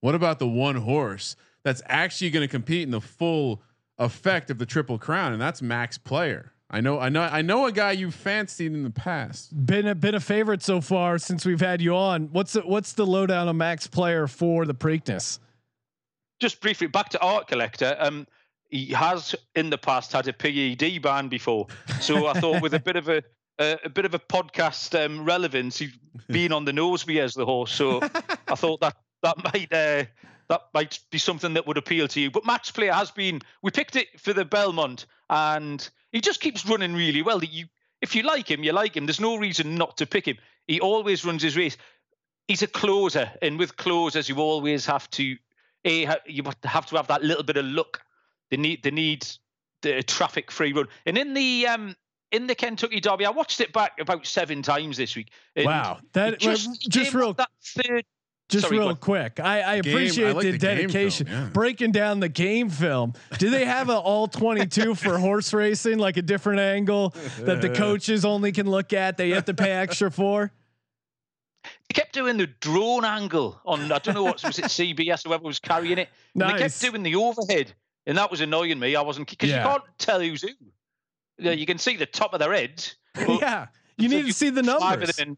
[0.00, 3.60] What about the one horse that's actually going to compete in the full
[3.98, 6.52] effect of the Triple Crown, and that's Max Player.
[6.70, 9.54] I know, I know, I know a guy you fancied in the past.
[9.66, 12.30] Been a been a favorite so far since we've had you on.
[12.32, 15.38] What's the what's the lowdown on Max Player for the Preakness?
[16.40, 17.94] Just briefly back to Art Collector.
[18.00, 18.26] Um,
[18.72, 21.66] he has in the past had a PED ban before,
[22.00, 23.22] so I thought with a bit of a
[23.58, 25.96] a, a bit of a podcast um, relevance, he's
[26.26, 27.70] been on the nose me as the horse.
[27.70, 28.00] So
[28.48, 30.04] I thought that that might uh,
[30.48, 32.30] that might be something that would appeal to you.
[32.30, 33.40] But Max Player has been.
[33.62, 37.44] We picked it for the Belmont, and he just keeps running really well.
[37.44, 37.66] You,
[38.00, 39.06] if you like him, you like him.
[39.06, 40.38] There's no reason not to pick him.
[40.66, 41.76] He always runs his race.
[42.48, 45.36] He's a closer, and with closers, you always have to
[45.84, 48.00] a you have to have that little bit of luck.
[48.52, 49.26] They need they need
[49.80, 50.86] the traffic free run.
[51.06, 51.96] And in the um
[52.32, 55.30] in the Kentucky Derby, I watched it back about seven times this week.
[55.56, 58.04] Wow, that just, just, just real that third.
[58.50, 59.40] just sorry, real quick.
[59.40, 61.26] I, I Game- appreciate I like the, the game film, dedication.
[61.28, 61.48] yeah.
[61.50, 63.14] Breaking down the game film.
[63.38, 67.62] Do they have an all twenty two for horse racing, like a different angle that
[67.62, 69.16] the coaches only can look at?
[69.16, 70.52] They have to pay extra for.
[71.64, 74.64] They kept doing the drone angle on I don't know what was it
[74.96, 76.08] CBS or whoever was carrying it.
[76.34, 77.72] And They kept doing the overhead,
[78.06, 78.96] and that was annoying me.
[78.96, 79.62] I wasn't because Yeah.
[79.62, 80.48] you can't tell who's who.
[81.38, 82.96] Yeah, You can see the top of their heads.
[83.28, 83.66] yeah,
[83.98, 85.16] you need to see the Five of numbers.
[85.16, 85.36] them in,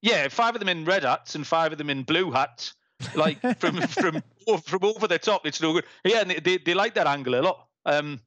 [0.00, 2.74] yeah, five of them in red hats and five of them in blue hats.
[3.14, 4.22] Like from from
[4.64, 5.84] from over the top, it's no good.
[6.04, 7.66] Yeah, and they, they, they like that angle a lot.
[7.86, 8.20] Um,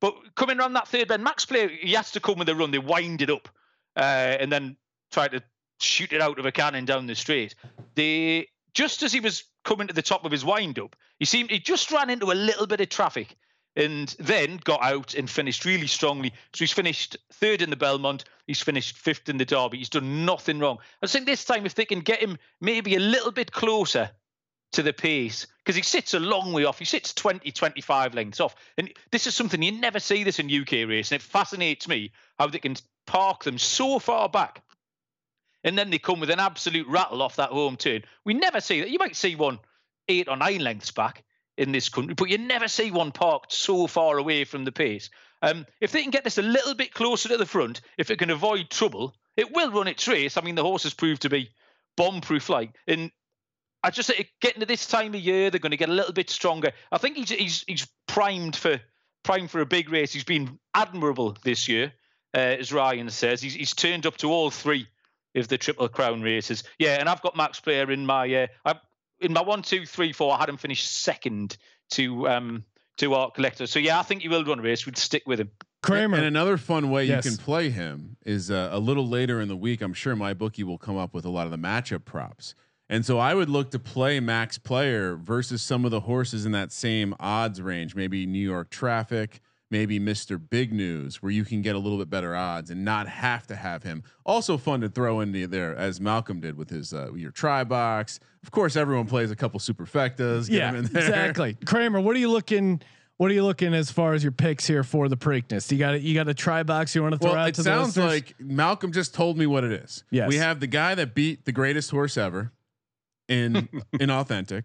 [0.00, 2.70] but coming around that third bend, Max player he has to come with a run.
[2.70, 3.48] They wind it up
[3.96, 4.00] uh,
[4.40, 4.76] and then
[5.12, 5.42] try to
[5.80, 7.54] shoot it out of a cannon down the straight.
[7.94, 11.50] They just as he was coming to the top of his wind up, he seemed
[11.50, 13.36] he just ran into a little bit of traffic
[13.76, 16.32] and then got out and finished really strongly.
[16.54, 18.24] So he's finished third in the Belmont.
[18.46, 19.78] He's finished fifth in the Derby.
[19.78, 20.78] He's done nothing wrong.
[21.02, 24.10] I think this time, if they can get him maybe a little bit closer
[24.72, 26.78] to the pace, because he sits a long way off.
[26.78, 28.54] He sits 20, 25 lengths off.
[28.78, 31.16] And this is something you never see this in UK racing.
[31.16, 34.62] It fascinates me how they can park them so far back.
[35.62, 38.02] And then they come with an absolute rattle off that home turn.
[38.24, 38.90] We never see that.
[38.90, 39.58] You might see one
[40.08, 41.24] eight or nine lengths back
[41.56, 45.10] in this country, but you never see one parked so far away from the pace.
[45.42, 48.18] Um, if they can get this a little bit closer to the front, if it
[48.18, 50.36] can avoid trouble, it will run its race.
[50.36, 51.50] I mean, the horses proved to be
[51.96, 52.74] bomb-proof like.
[52.86, 53.10] And
[53.82, 56.30] I just getting to this time of year, they're going to get a little bit
[56.30, 56.72] stronger.
[56.92, 58.80] I think he's he's he's primed for
[59.22, 60.12] primed for a big race.
[60.12, 61.92] He's been admirable this year,
[62.34, 63.40] uh, as Ryan says.
[63.40, 64.86] He's he's turned up to all three
[65.34, 66.64] of the Triple Crown races.
[66.78, 68.74] Yeah, and I've got Max Player in my uh, I,
[69.20, 70.34] in my one, two, three, four.
[70.34, 71.56] I had him finish second
[71.90, 72.64] to um
[72.98, 73.66] to Art Collector.
[73.66, 74.84] So yeah, I think he will run a race.
[74.84, 75.50] We'd stick with him.
[75.82, 76.18] Kramer.
[76.18, 77.24] And another fun way Yes.
[77.24, 79.80] you can play him is uh, a little later in the week.
[79.80, 82.54] I'm sure my bookie will come up with a lot of the matchup props.
[82.90, 86.52] And so I would look to play max player versus some of the horses in
[86.52, 89.40] that same odds range, maybe New York traffic,
[89.70, 90.40] maybe Mr.
[90.50, 93.56] Big News, where you can get a little bit better odds and not have to
[93.56, 94.02] have him.
[94.26, 98.18] Also fun to throw into there as Malcolm did with his uh, your try box.
[98.42, 100.48] Of course, everyone plays a couple superfectas.
[100.48, 101.02] Get yeah, him in there.
[101.02, 101.54] exactly.
[101.66, 102.80] Kramer, what are you looking?
[103.18, 105.70] What are you looking as far as your picks here for the Preakness?
[105.70, 106.00] You got it.
[106.00, 108.06] You got a try box you want to throw Well, out it to sounds the
[108.06, 108.30] listeners?
[108.30, 110.04] like Malcolm just told me what it is.
[110.10, 110.26] Yes.
[110.28, 112.50] we have the guy that beat the greatest horse ever
[113.28, 113.68] in
[114.00, 114.64] in authentic.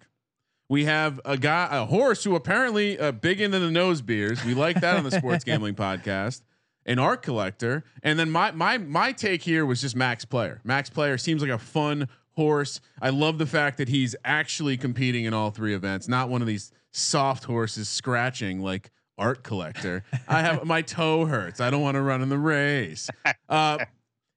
[0.70, 4.44] We have a guy, a horse who apparently uh, big into the nose beers.
[4.44, 6.42] We like that on the sports gambling podcast.
[6.88, 10.62] An art collector, and then my my my take here was just Max Player.
[10.64, 12.80] Max Player seems like a fun horse.
[13.02, 16.48] I love the fact that he's actually competing in all three events, not one of
[16.48, 20.04] these soft horses scratching like art collector.
[20.28, 21.60] I have my toe hurts.
[21.60, 23.10] I don't want to run in the race.
[23.50, 23.80] Uh,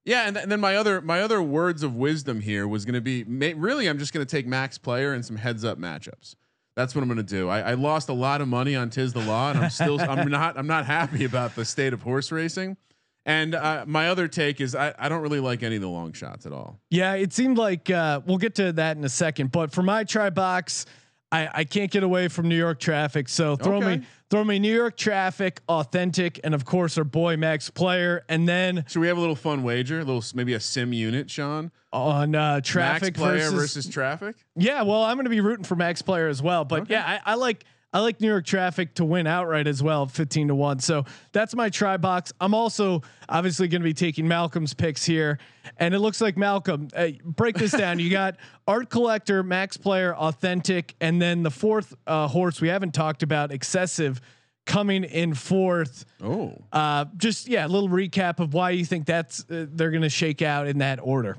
[0.09, 2.95] yeah, and, th- and then my other my other words of wisdom here was going
[2.95, 5.79] to be ma- really I'm just going to take max player and some heads up
[5.79, 6.35] matchups.
[6.75, 7.49] That's what I'm going to do.
[7.49, 10.29] I, I lost a lot of money on Tiz the Law, and I'm still I'm
[10.31, 12.79] not I'm not happy about the state of horse racing.
[13.27, 16.15] And uh, my other take is I, I don't really like any of the long
[16.15, 16.81] shots at all.
[16.89, 19.53] Yeah, it seemed like uh, we'll get to that in a second.
[19.53, 20.87] But for my try box,
[21.31, 23.29] I, I can't get away from New York traffic.
[23.29, 23.99] So throw Okay.
[23.99, 28.49] me throw me New York traffic, authentic, and of course our boy Max Player, and
[28.49, 29.97] then Should we have a little fun wager?
[30.01, 31.71] A little maybe a sim unit, Sean.
[31.93, 34.37] on uh, traffic Max player versus, versus traffic.
[34.57, 34.83] yeah.
[34.83, 36.65] Well, I'm going to be rooting for Max Player as well.
[36.65, 37.65] But yeah, I, I like.
[37.93, 40.81] I like New York traffic to win outright as well, 15 to 1.
[40.81, 42.33] So that's my try box.
[42.39, 45.39] I'm also obviously going to be taking Malcolm's picks here.
[45.79, 47.99] And it looks like Malcolm, uh, break this down.
[47.99, 48.37] You got
[48.69, 53.53] art collector, max player, authentic, and then the fourth uh, horse we haven't talked about,
[53.53, 54.19] Excession,
[54.67, 56.05] coming in fourth.
[56.23, 60.03] Oh, Uh, just, yeah, a little recap of why you think that's uh, they're going
[60.03, 61.39] to shake out in that order.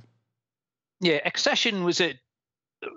[0.99, 2.19] Yeah, Excession was a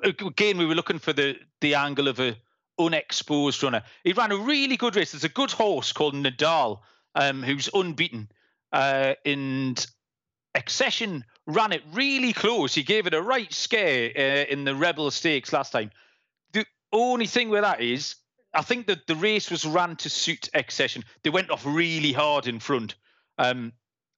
[0.05, 0.57] again.
[0.59, 2.36] We were looking for the the angle of a
[2.85, 3.83] unexposed runner.
[4.05, 5.12] He ran a really good race.
[5.12, 6.80] There's a good horse called Nadal,
[7.14, 8.30] um, who's unbeaten,
[8.72, 9.87] uh, and
[10.55, 12.74] Excession ran it really close.
[12.74, 15.91] He gave it a right scare uh, in the Rebel Stakes last time.
[16.53, 18.16] The only thing with that is,
[18.55, 21.05] I think that the race was ran to suit Excession.
[21.22, 22.95] They went off really hard in front.
[23.39, 23.72] Um,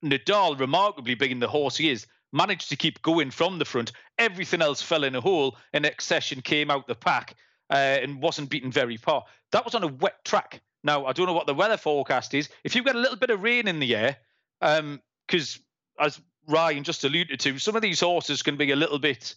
[0.05, 3.93] Nadal, remarkably big in the horse he is, managed to keep going from the front.
[4.19, 7.37] Everything else fell in a hole, and Excession came out the pack
[7.71, 9.25] uh, and wasn't beaten very far.
[9.53, 10.63] That was on a wet track.
[10.83, 12.49] Now I don't know what the weather forecast is.
[12.63, 14.17] If you've got a little bit of rain in the air,
[14.61, 15.59] because
[15.99, 19.35] as Ryan just alluded to, some of these horses can be a little bit,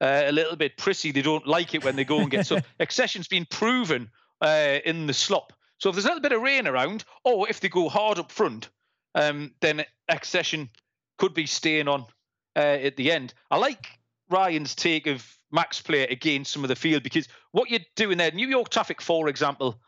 [0.00, 1.12] uh, a little bit prissy.
[1.12, 2.58] They don't like it when they go and get so.
[2.80, 4.10] Excession's been proven
[4.40, 5.52] uh, in the slop.
[5.78, 8.32] So if there's a little bit of rain around, or if they go hard up
[8.32, 8.70] front,
[9.14, 10.70] um, then Accession
[11.18, 12.06] could be staying on
[12.54, 13.34] uh, at the end.
[13.50, 13.86] I like
[14.28, 18.30] Ryan's take of max play against some of the field because what you're doing there,
[18.32, 19.80] New York traffic, for example,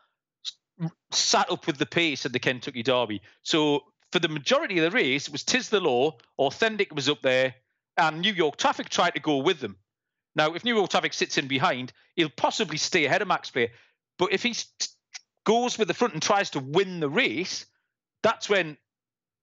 [1.11, 3.21] sat up with the pace at the Kentucky Derby.
[3.43, 3.81] So
[4.11, 7.55] for the majority of the race, it was Tiz the Law, Authentic was up there,
[7.97, 9.77] and New York traffic tried to go with them.
[10.35, 13.71] Now, if New York traffic sits in behind, he'll possibly stay ahead of Max Play.
[14.17, 14.55] But if he
[15.45, 17.65] goes with the front and tries to win the race,
[18.23, 18.77] that's when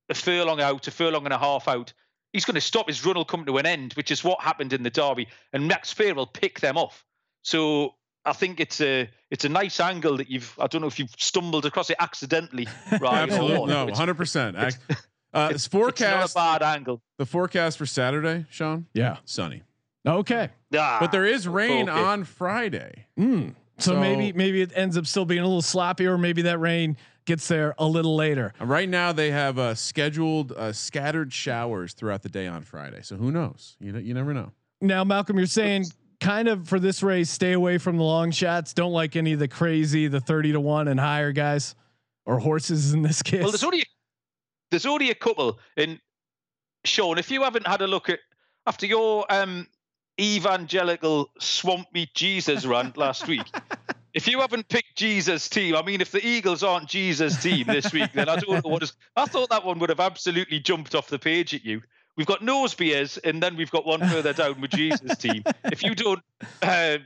[0.09, 1.93] a furlong out, a furlong and a half out,
[2.37, 2.87] he's going to stop.
[2.89, 5.67] His run will come to an end, which is what happened in the Derby, and
[5.67, 7.05] Max Fair will pick them off.
[7.43, 10.55] So I think it's a it's a nice angle that you've.
[10.61, 12.67] I don't know if you've stumbled across it accidentally,
[13.01, 13.31] Ryan.
[13.31, 14.57] or absolutely no, hundred percent.
[14.57, 14.71] Uh,
[15.35, 17.03] it's It's forecast not a bad angle.
[17.19, 18.87] the forecast for Saturday, Sean.
[18.95, 19.17] Yeah.
[19.25, 19.63] Sunny,
[20.07, 20.51] Okay.
[20.77, 21.99] Ah, but there is rain okay.
[22.01, 23.07] on Friday.
[23.19, 23.55] Mm.
[23.79, 26.59] So, So- maybe maybe it ends up still being a little sloppy, or maybe that
[26.59, 26.97] rain
[27.27, 28.53] gets there a little later.
[28.61, 33.03] Right now, they have uh, scheduled uh, scattered showers throughout the day on Friday.
[33.03, 33.77] So who knows?
[33.81, 34.53] You know, you never know.
[34.81, 35.87] Now, Malcolm, you're saying
[36.21, 38.73] kind of for this race, stay away from the long shots.
[38.73, 41.75] Don't like any of the crazy, the thirty to one and higher guys,
[42.25, 43.43] or horses in this case.
[43.43, 43.85] Well, there's only
[44.71, 45.59] there's only a couple.
[45.77, 46.01] And
[46.85, 48.21] Sean, if you haven't had a look at
[48.67, 49.67] after your um,
[50.21, 53.47] evangelical swamp meet Jesus rant last week,
[54.17, 57.93] if you haven't picked Jesus team, I mean, if the Eagles aren't Jesus team this
[57.93, 58.95] week, then I don't know what is.
[59.15, 61.83] I thought that one would have absolutely jumped off the page at you.
[62.17, 65.45] We've got nose beers, and then we've got one further down with Jesus team.
[65.65, 66.23] If you don't,
[66.63, 66.97] uh,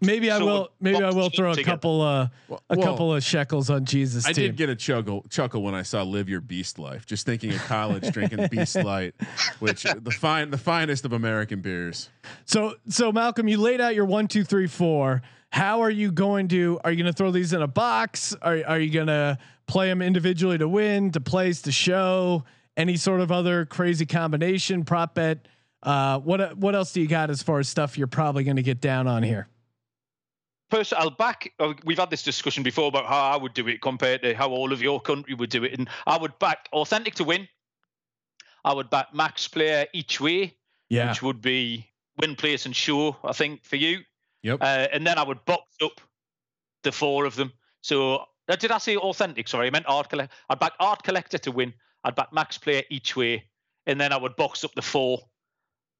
[0.00, 0.68] maybe I so will.
[0.80, 4.22] Maybe I will throw a couple, uh, Well, a well, couple of shekels on Jesus
[4.22, 4.30] team.
[4.30, 4.44] I team.
[4.44, 7.64] did get a chuckle chuckle when I saw "Live Your Beast Life." Just thinking of
[7.64, 9.16] college drinking Beast Light,
[9.58, 12.08] which the fine the finest of American beers.
[12.44, 15.22] So, so Malcolm, you laid out your one, two, three, four,
[15.52, 16.80] how are you going to?
[16.82, 18.34] Are you going to throw these in a box?
[18.40, 22.44] Are are you going to play them individually to win, to place, to show?
[22.74, 25.46] Any sort of other crazy combination prop bet?
[25.82, 28.62] Uh, what what else do you got as far as stuff you're probably going to
[28.62, 29.46] get down on here?
[30.70, 31.52] First, I'll back.
[31.58, 34.48] uh, We've had this discussion before about how I would do it compared to how
[34.48, 37.46] all of your country would do it, and I would back authentic to win.
[38.64, 40.56] I would back max player each way,
[40.88, 43.18] Yeah, which would be win, place, and show.
[43.22, 44.00] I think for you,
[44.42, 44.60] Yep.
[44.60, 46.00] uh, and then I would box up
[46.82, 47.52] the four of them.
[47.82, 49.48] So uh, did I say authentic?
[49.48, 50.34] Sorry, I meant art collector.
[50.50, 51.72] I'd back art collector to win.
[52.04, 53.44] I'd back max player each way,
[53.86, 55.20] and then I would box up the four,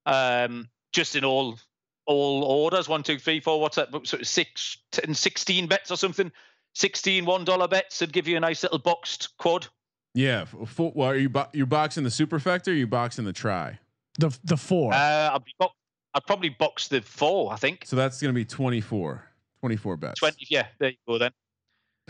[0.07, 1.59] um, just in all
[2.07, 2.89] all orders.
[2.89, 3.61] One, two, three, four.
[3.61, 3.89] What's that?
[4.05, 6.33] So it's six, and 16 bets or something.
[6.75, 9.67] 16 one dollar bets would give you a nice little boxed quad.
[10.15, 10.47] Yeah.
[10.63, 12.69] f- well, are you bo- you boxing the superfecta?
[12.69, 13.79] Or you boxing the try?
[14.19, 14.93] the the four.
[14.93, 15.71] Uh, I'd be bo-
[16.15, 17.53] I'd probably box the four.
[17.53, 17.85] I think.
[17.87, 19.25] So that's going to be 24,
[19.61, 20.21] 24 bets.
[20.21, 21.31] 20 yeah there you go then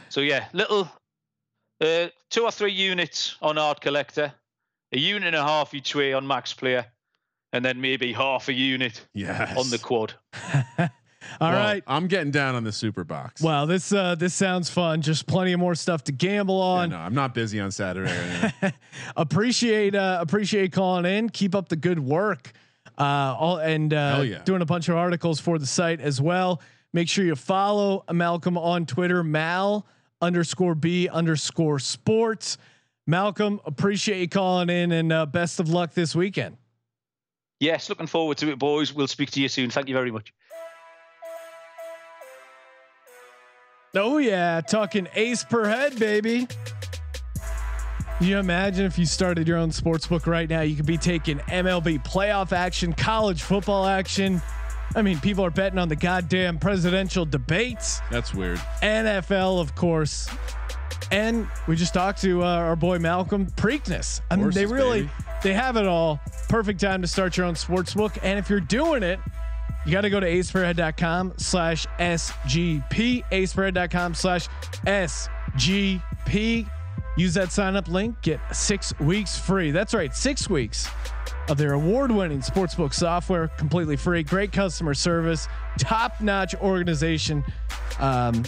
[0.09, 0.88] so yeah little
[1.80, 4.32] uh, two or three units on art collector
[4.92, 6.86] a unit and a half each way on max player
[7.53, 9.57] and then maybe half a unit Yes.
[9.59, 10.14] on the quad
[11.40, 11.82] All Well, right.
[11.86, 13.40] I'm getting down on the super box.
[13.40, 15.00] Wow, this uh, this sounds fun.
[15.03, 16.90] Just plenty of more stuff to gamble Yeah, on.
[16.90, 18.53] no, I'm not busy on Saturday.
[18.62, 18.72] or
[19.16, 21.28] appreciate uh, appreciate calling in.
[21.30, 22.53] Keep up the good work.
[22.99, 24.43] Uh, all and uh, yeah.
[24.45, 26.61] doing a bunch of articles for the site as well.
[26.93, 29.86] Make sure you follow Malcolm on Twitter, Mal
[30.20, 32.59] underscore B underscore Sports.
[33.07, 36.57] Malcolm, appreciate you calling in, and uh, best of luck this weekend.
[37.61, 40.32] yes looking forward to it boys we'll speak to you soon thank you very much
[43.95, 46.49] Oh yeah, talking ace per head, baby.
[48.23, 50.61] Can you imagine if you started your own sports book right now?
[50.61, 54.41] You could be taking MLB playoff action, college football action.
[54.95, 58.59] I mean, people are betting on the goddamn presidential debates, That's weird.
[58.81, 60.29] NFL, of course.
[61.11, 64.20] And we just talked to uh, our boy Malcolm Preakness.
[64.31, 65.12] I mean, they really baby.
[65.43, 66.20] they have it all.
[66.49, 68.12] Perfect time to start your own sports book.
[68.23, 69.18] And if you're doing it,
[69.85, 74.47] you got to go to aceperhead.com slash SGP, aceperhead.com slash
[74.87, 76.70] SGP.
[77.16, 79.70] Use that sign up link, get six weeks free.
[79.70, 80.88] That's right, six weeks
[81.48, 84.22] of their award winning sportsbook software, completely free.
[84.22, 85.48] Great customer service,
[85.78, 87.44] top notch organization.
[87.98, 88.44] Um,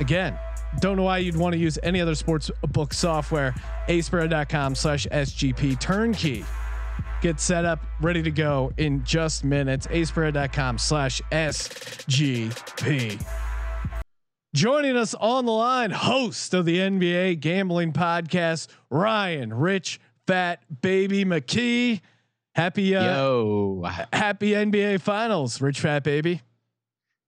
[0.00, 0.38] again,
[0.80, 3.54] don't know why you'd want to use any other sports book software.
[3.88, 6.44] aceperhead.com slash SGP turnkey
[7.26, 9.86] get set up, ready to go in just minutes.
[9.88, 13.20] aceperhead.com slash SGP.
[14.60, 21.26] Joining us on the line, host of the NBA gambling podcast, Ryan Rich Fat Baby
[21.26, 22.00] McKee.
[22.54, 26.40] Happy uh, Yo, happy NBA Finals, Rich Fat Baby.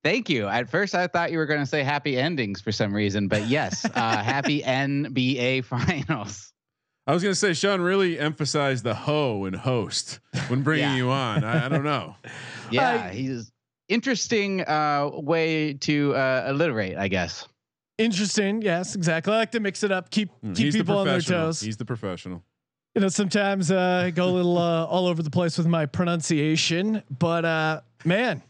[0.03, 0.49] thank you.
[0.49, 3.47] At first, I thought you were going to say happy endings for some reason, but
[3.47, 3.91] yes, uh,
[4.23, 6.51] happy NBA finals.
[7.07, 10.97] I was going to say, Sean really emphasized the hoe and host when bringing Yeah.
[10.97, 11.45] you on.
[11.45, 12.17] I, I don't know.
[12.71, 13.51] Yeah, I- he's
[13.89, 17.47] interesting uh, way to uh, alliterate, I guess.
[17.99, 18.63] Interesting.
[18.63, 19.33] Yes, exactly.
[19.33, 21.61] I like to mix it up, keep Mm, keep He's the people on their toes.
[21.61, 22.43] He's the professional.
[22.95, 25.87] you know sometimes uh, I go a little uh, all over the place with my
[25.87, 28.43] pronunciation but uh man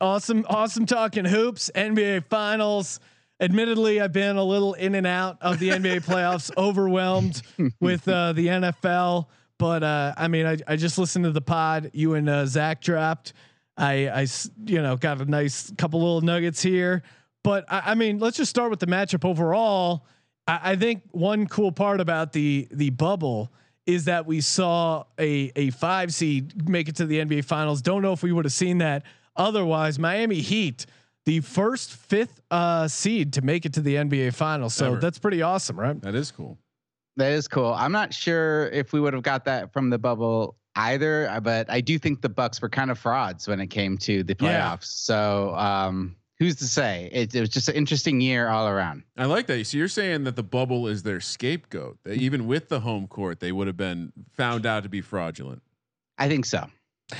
[0.00, 3.00] awesome awesome talking hoops nba finals
[3.40, 7.42] admittedly i've been a little in and out of the nba playoffs overwhelmed
[7.80, 9.26] with uh the nfl
[9.58, 12.80] but uh i mean i, I just listened to the pod you and uh, zach
[12.80, 13.32] dropped
[13.76, 17.02] I, I s- you know got a nice couple little nuggets here
[17.42, 20.06] but I, I mean let's just start with the matchup overall
[20.46, 23.52] I, I think one cool part about the the bubble
[23.86, 27.82] is that we saw a a five seed make it to the NBA Finals.
[27.82, 29.02] Don't know if we would have seen that
[29.36, 29.98] otherwise.
[29.98, 30.86] Miami Heat,
[31.26, 34.74] the first fifth uh, seed to make it to the NBA Finals.
[34.74, 35.00] So Ever.
[35.00, 36.00] that's pretty awesome, right?
[36.00, 36.58] That is cool.
[37.16, 37.72] That is cool.
[37.74, 41.70] I'm not sure if we would have got that from the bubble either, uh, but
[41.70, 44.76] I do think the Bucks were kind of frauds when it came to the Yeah.
[44.76, 44.84] playoffs.
[44.86, 47.08] So um, who's to say?
[47.12, 49.04] It, it was just an interesting year all around.
[49.16, 49.66] I like that.
[49.66, 51.98] So you're saying that the bubble is their scapegoat.
[52.04, 55.62] That even with the home court, they would have been found out to be fraudulent.
[56.18, 56.66] I think so.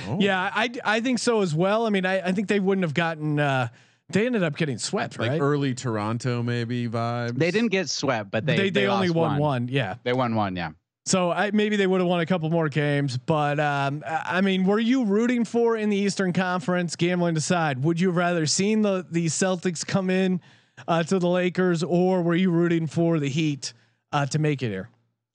[0.07, 0.17] Oh.
[0.19, 1.85] Yeah, I I think so as well.
[1.85, 3.39] I mean, I, I think they wouldn't have gotten.
[3.39, 3.67] Uh,
[4.09, 5.41] they ended up getting swept, like right?
[5.41, 7.37] early Toronto maybe vibes.
[7.37, 9.67] They didn't get swept, but they they they, only lost won one.
[9.67, 9.95] Yeah.
[10.03, 10.55] They won one.
[10.55, 10.71] Yeah.
[11.07, 14.65] So I, maybe they would have won a couple more games, but um, I mean,
[14.65, 17.83] were you rooting for in the Eastern Conference gambling aside?
[17.83, 20.41] Would you have rather seen the the Celtics come in
[20.87, 23.73] uh, to the Lakers, or were you rooting for the Heat
[24.11, 24.89] uh, to make it here?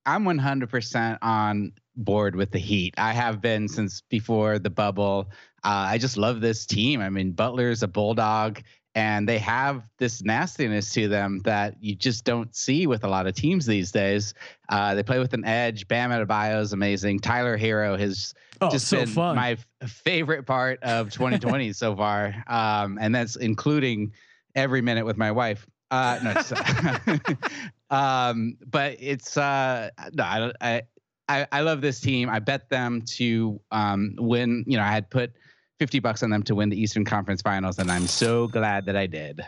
[0.06, 2.94] I'm 100% on board with the Heat.
[2.98, 5.30] I have been since before the bubble.
[5.62, 7.00] Uh, I just love this team.
[7.00, 8.62] I mean, Butler's a bulldog,
[8.94, 13.26] and they have this nastiness to them that you just don't see with a lot
[13.26, 14.34] of teams these days.
[14.68, 15.86] Uh, they play with an edge.
[15.88, 17.20] Bam Adebayo is amazing.
[17.20, 19.36] Tyler Herro has Oh, just so been fun.
[19.36, 24.12] my f- favorite part of 2020 so far, um, and that's including
[24.54, 25.66] every minute with my wife.
[25.90, 26.52] Uh, no, just-
[27.90, 30.82] um, but it's uh, no, I, I
[31.28, 32.28] I I love this team.
[32.28, 34.64] I bet them to um, win.
[34.66, 35.32] You know, I had put
[35.80, 38.96] 50 bucks on them to win the Eastern Conference Finals, and I'm so glad that
[38.96, 39.40] I did.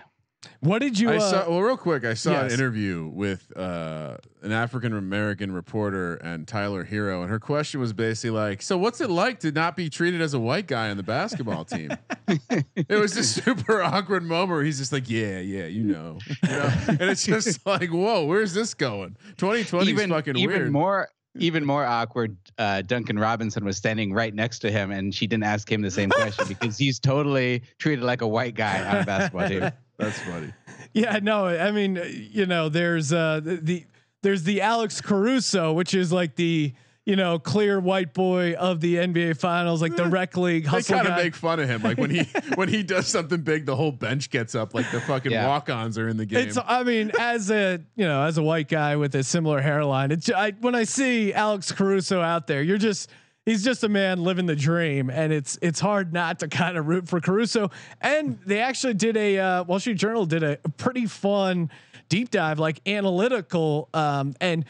[0.60, 1.10] What did you?
[1.10, 2.04] I Uh, saw well, real quick.
[2.06, 2.44] I saw yes.
[2.52, 7.92] an interview with uh, an African American reporter and Tyler Herro, and her question was
[7.92, 10.96] basically like, "So, what's it like to not be treated as a white guy on
[10.96, 11.90] the basketball team?"
[12.74, 16.48] it was this super awkward moment where he's just like, "Yeah, yeah, you know," you
[16.48, 16.72] know?
[16.88, 20.72] and it's just like, "Whoa, where's this going?" 2020 is even fucking even weird.
[20.72, 22.36] more even more awkward.
[22.58, 25.90] Uh, Duncan Robinson was standing right next to him, and she didn't ask him the
[25.90, 29.70] same question because he's totally treated like a white guy on a basketball team.
[29.98, 30.52] That's funny.
[30.92, 33.84] Yeah, no, I mean, uh, you know, there's uh the, the
[34.22, 36.72] there's the Alex Caruso, which is like the
[37.04, 40.96] you know clear white boy of the NBA Finals, like the rec league They hustle
[40.96, 42.22] kind of make fun of him, like when he
[42.54, 45.48] when he does something big, the whole bench gets up, like the fucking Yeah.
[45.48, 46.46] walk-ons are in the game.
[46.46, 50.12] It's I mean, as a you know, as a white guy with a similar hairline,
[50.12, 53.10] it's I when I see Alex Caruso out there, you're just
[53.44, 56.86] he's just a man living the dream, and it's it's hard not to kind of
[56.86, 57.70] root for Caruso.
[58.00, 61.68] And they actually did a uh, Wall Street Journal did a pretty fun
[62.08, 64.64] deep dive, like analytical, um, and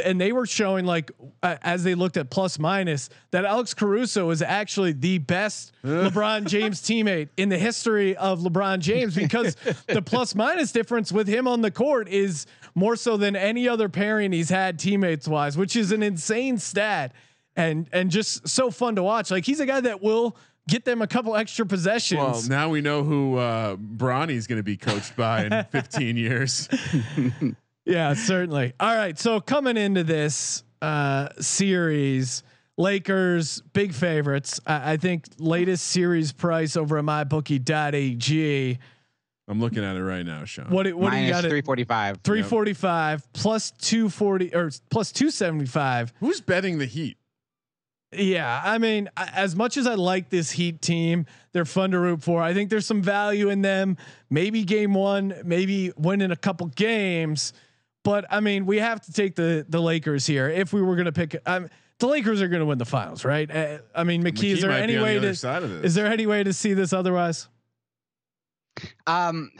[0.00, 1.10] and they were showing like
[1.42, 6.46] uh, as they looked at plus minus that Alex Caruso is actually the best LeBron
[6.46, 11.46] James teammate in the history of LeBron James because the plus minus difference with him
[11.48, 15.76] on the court is more so than any other pairing he's had teammates wise, which
[15.76, 17.12] is an insane stat
[17.56, 19.30] and and just so fun to watch.
[19.30, 20.36] Like he's a guy that will
[20.68, 22.20] get them a couple extra possessions.
[22.20, 26.68] Well, now we know who uh, Bronny's going to be coached by in 15 years.
[27.86, 28.72] Yeah, certainly.
[28.80, 29.18] All right.
[29.18, 32.42] So coming into this uh, series,
[32.76, 34.60] Lakers big favorites.
[34.66, 38.78] I, I think latest series price over at mybookie.ag.
[39.48, 40.70] I'm looking at it right now, Sean.
[40.70, 41.44] What do- what do you got?
[41.44, 42.18] three At forty five.
[42.24, 46.12] 345 plus 240 or plus 275.
[46.18, 47.16] Who's betting the Heat?
[48.12, 52.22] Yeah, I mean, as much as I like this Heat team, they're fun to root
[52.22, 52.42] for.
[52.42, 53.96] I think there's some value in them.
[54.30, 57.52] Maybe game one, maybe winning a couple games,
[58.06, 60.48] but I mean, we have to take the the Lakers here.
[60.48, 63.24] If we were going to pick, um, the Lakers are going to win the finals,
[63.24, 63.50] right?
[63.50, 66.24] Uh, I mean, McKee, is there any way the to side of is there any
[66.24, 67.48] way to see this otherwise?
[69.08, 69.50] Um,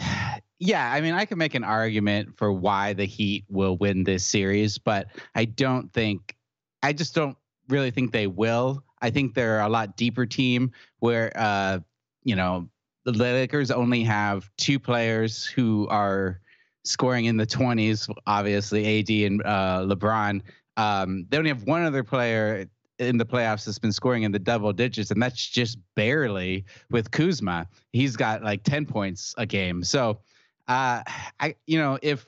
[0.60, 4.24] yeah, I mean, I can make an argument for why the Heat will win this
[4.24, 6.36] series, but I don't think,
[6.84, 7.36] I just don't
[7.68, 8.84] really think they will.
[9.02, 10.70] I think they're a lot deeper team
[11.00, 11.80] where, uh,
[12.22, 12.68] you know,
[13.04, 16.40] the Lakers only have two players who are
[16.86, 20.42] scoring in the 20s, obviously, AD and uh, LeBron.
[20.76, 22.66] Um, they only have one other player
[22.98, 27.10] in the playoffs that's been scoring in the double digits, and that's just barely with
[27.10, 27.66] Kuzma.
[27.92, 29.82] He's got like 10 points a game.
[29.82, 30.20] So,
[30.68, 31.02] uh,
[31.40, 32.26] I, you know, if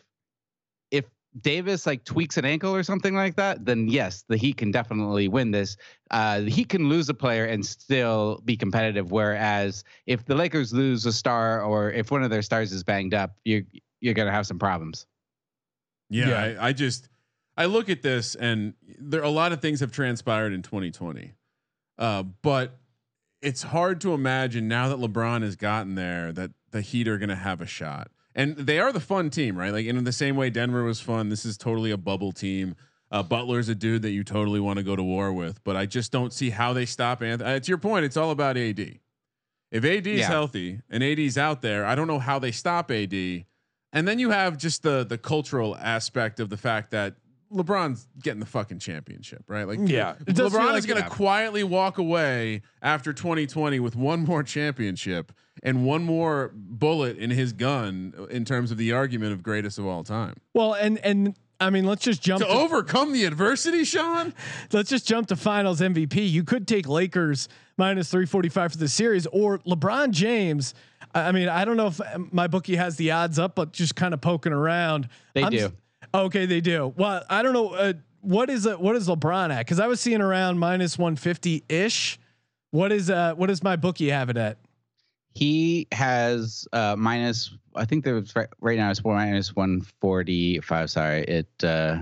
[0.91, 1.07] if
[1.41, 5.29] Davis like tweaks an ankle or something like that, then yes, the Heat can definitely
[5.29, 5.77] win this.
[6.11, 9.11] Uh, Heat can lose a player and still be competitive.
[9.11, 13.15] Whereas if the Lakers lose a star or if one of their stars is banged
[13.15, 13.37] up,
[14.01, 15.07] you're you're gonna have some problems.
[16.11, 16.61] Yeah, Yeah.
[16.61, 17.09] I, I just
[17.57, 21.35] I look at this and there a lot of things have transpired in 2020,
[21.99, 22.79] uh, but
[23.43, 27.29] it's hard to imagine now that LeBron has gotten there that the Heat are going
[27.29, 28.11] to have a shot.
[28.35, 29.73] And they are the fun team, right?
[29.73, 31.29] Like in the same way Denver was fun.
[31.29, 32.75] This is totally a bubble team.
[33.11, 35.87] Uh, Butler's a dude that you totally want to go to war with, but I
[35.87, 37.51] just don't see how they stop Anthony.
[37.57, 38.99] Uh, to your point, it's all about AD.
[39.71, 40.27] If AD is Yeah.
[40.29, 43.45] healthy and AD's out there, I don't know how they stop AD.
[43.93, 47.15] And then you have just the the cultural aspect of the fact that
[47.53, 49.67] LeBron's getting the fucking championship, right?
[49.67, 50.17] Like, Yeah.
[50.27, 55.33] It LeBron like- is going to quietly walk away after 2020 with one more championship
[55.63, 59.87] and one more bullet in his gun in terms of the argument of greatest of
[59.87, 60.35] all time.
[60.53, 64.33] Well, and and I mean, let's just jump To overcome the adversity, Sean.
[64.73, 66.31] let's just jump to finals MVP.
[66.31, 70.75] You could take Lakers minus 345 for the series or LeBron James.
[71.15, 72.01] I I mean, I don't know if
[72.33, 75.09] my bookie has the odds up, but just kind of poking around.
[75.35, 75.59] They I'm do.
[75.59, 75.73] s-
[76.15, 76.93] okay, they do.
[76.97, 77.71] Well, I don't know.
[77.71, 78.79] Uh, what is it?
[78.81, 79.67] What is LeBron at?
[79.67, 82.19] Cause I was seeing around minus 150 ish.
[82.71, 84.59] What is uh what does my bookie have it at?
[85.39, 87.55] He has uh minus.
[87.77, 90.91] I think there's right, right now it's minus one forty five.
[90.91, 91.99] Sorry, it uh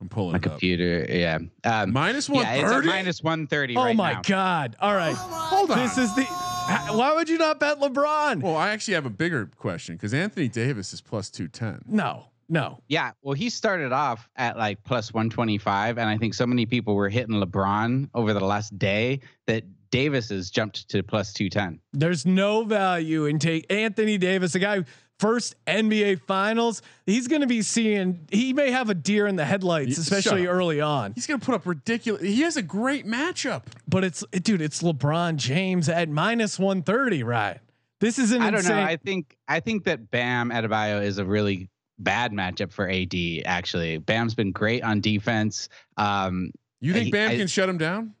[0.00, 0.52] I'm pulling my it up.
[0.52, 1.06] computer.
[1.08, 3.76] Yeah, um, Minus one yeah, it's at minus one thirty.
[3.76, 4.22] Oh right my now.
[4.22, 4.76] God.
[4.80, 5.14] All right.
[5.16, 5.78] Hold on.
[5.78, 8.42] This is the Why would you not bet LeBron?
[8.42, 11.82] Well, I actually have a bigger question because Anthony Davis is plus two ten.
[11.86, 12.80] No, no.
[12.88, 16.94] Yeah, well, he started off at like plus 125, and I think so many people
[16.96, 19.64] were hitting LeBron over the last day that
[19.94, 21.78] Davis has jumped to plus 210.
[21.92, 24.84] There's no value in take Anthony Davis, the guy
[25.20, 26.82] first NBA Finals.
[27.06, 28.26] He's going to be seeing.
[28.32, 31.12] He may have a deer in the headlights, especially early on.
[31.14, 32.22] He's gonna put up ridiculous.
[32.22, 33.66] He has a great matchup.
[33.86, 37.22] But it's dude, it's LeBron James at minus one thirty.
[37.22, 37.60] Right.
[38.00, 38.76] This is an I don't insane.
[38.76, 38.82] know.
[38.82, 41.70] I think I think that Bam Adebayo is a really
[42.00, 43.14] bad matchup for AD.
[43.46, 45.68] Actually, Bam's been great on defense.
[45.96, 48.14] Um, You think I- Bam I- can shut him down?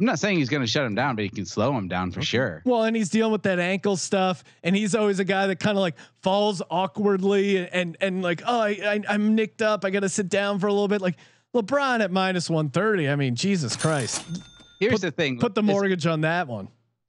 [0.00, 2.10] I'm not saying he's going to shut him down, but he can slow him down
[2.10, 2.62] for sure.
[2.64, 5.76] Well, and he's dealing with that ankle stuff, and he's always a guy that kind
[5.76, 9.84] of like falls awkwardly and and like, oh, I, I I'm nicked up.
[9.84, 11.02] I got to sit down for a little bit.
[11.02, 11.16] Like
[11.54, 13.10] LeBron at minus one thirty.
[13.10, 14.24] I mean, Jesus Christ,
[14.80, 16.68] Here's Put- the thing: put the mortgage on that one.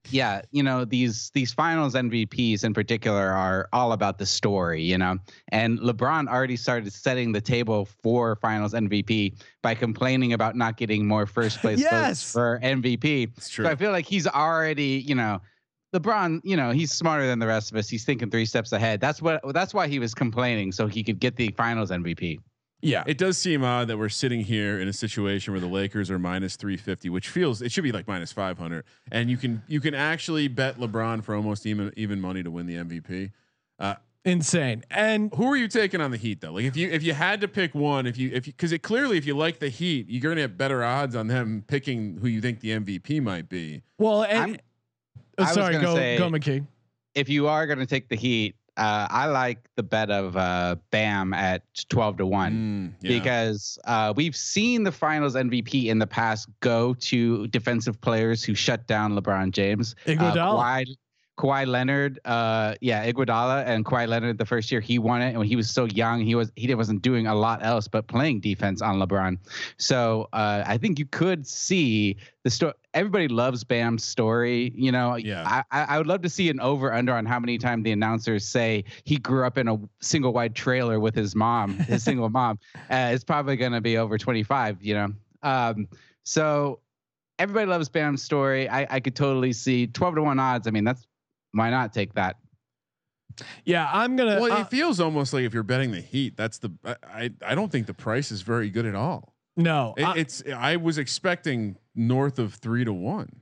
[0.10, 4.97] Yeah, you know these these Finals MVPs in particular are all about the story, you
[4.97, 5.18] know.
[5.49, 11.08] And LeBron already started setting the table for Finals MVP by complaining about not getting
[11.08, 12.24] more first place Yes.
[12.24, 13.38] votes for MVP.
[13.38, 13.66] It's true.
[13.66, 15.39] So I feel like he's already, you know,
[15.95, 17.89] LeBron, you know, he's smarter than the rest of us.
[17.89, 19.02] He's thinking three steps ahead.
[19.02, 22.39] That's what that's why he was complaining so he could get the Finals MVP.
[22.82, 26.10] Yeah, It does seem odd that we're sitting here in a situation where the Lakers
[26.10, 29.80] are minus 350, which feels it should be like minus 500, and you can you
[29.80, 33.32] can actually bet LeBron for almost even even money to win the MVP.
[33.78, 34.84] Uh, insane.
[34.90, 36.54] And who are you taking on the Heat though?
[36.54, 38.80] Like if you if you had to pick one, if you if you because it
[38.82, 42.18] clearly if you like the Heat, you're going to have better odds on them picking
[42.18, 43.84] who you think the MVP might be.
[44.00, 44.58] well, and I'm-
[45.38, 46.66] oh, I was sorry, go say- go McKee.
[47.14, 50.78] If you are going to take the Heat, uh, I like the bet of uh,
[50.91, 52.53] Bam at twelve to one.
[52.53, 53.19] Mm, yeah.
[53.19, 58.55] because uh, we've seen the finals MVP in the past go to defensive players who
[58.55, 59.95] shut down LeBron James.
[60.05, 60.36] Uh, Iguodala.
[60.36, 60.86] Kawhi,
[61.42, 64.38] Kawhi Leonard, uh, yeah, Iguodala and Kawhi Leonard.
[64.38, 66.74] The first year he won it, and when he was so young, he was he
[66.76, 69.39] wasn't doing a lot else but playing defense on LeBron.
[69.78, 72.74] So uh, I think you could see the story.
[72.94, 74.72] Everybody loves Bam's story.
[74.76, 75.64] You know, Yeah.
[75.72, 78.46] I, I would love to see an over under on how many times the announcers
[78.46, 82.60] say he grew up in a single wide trailer with his mom, his single mom.
[82.76, 85.08] Uh, it's probably going to be over 25, you know.
[85.42, 85.88] Um,
[86.24, 86.82] so
[87.39, 88.70] everybody loves Bam's story.
[88.70, 90.68] I, I could totally see 12 to 1 odds.
[90.68, 91.08] I mean, that's
[91.54, 92.38] why not take that?
[93.66, 94.41] Yeah, I'm gonna.
[94.41, 97.30] Well, uh, it feels almost like if you're betting the Heat, that's the I I,
[97.47, 99.34] I don't think the price is very good at all.
[99.56, 103.41] no, It, I, it's I was expecting north of three to one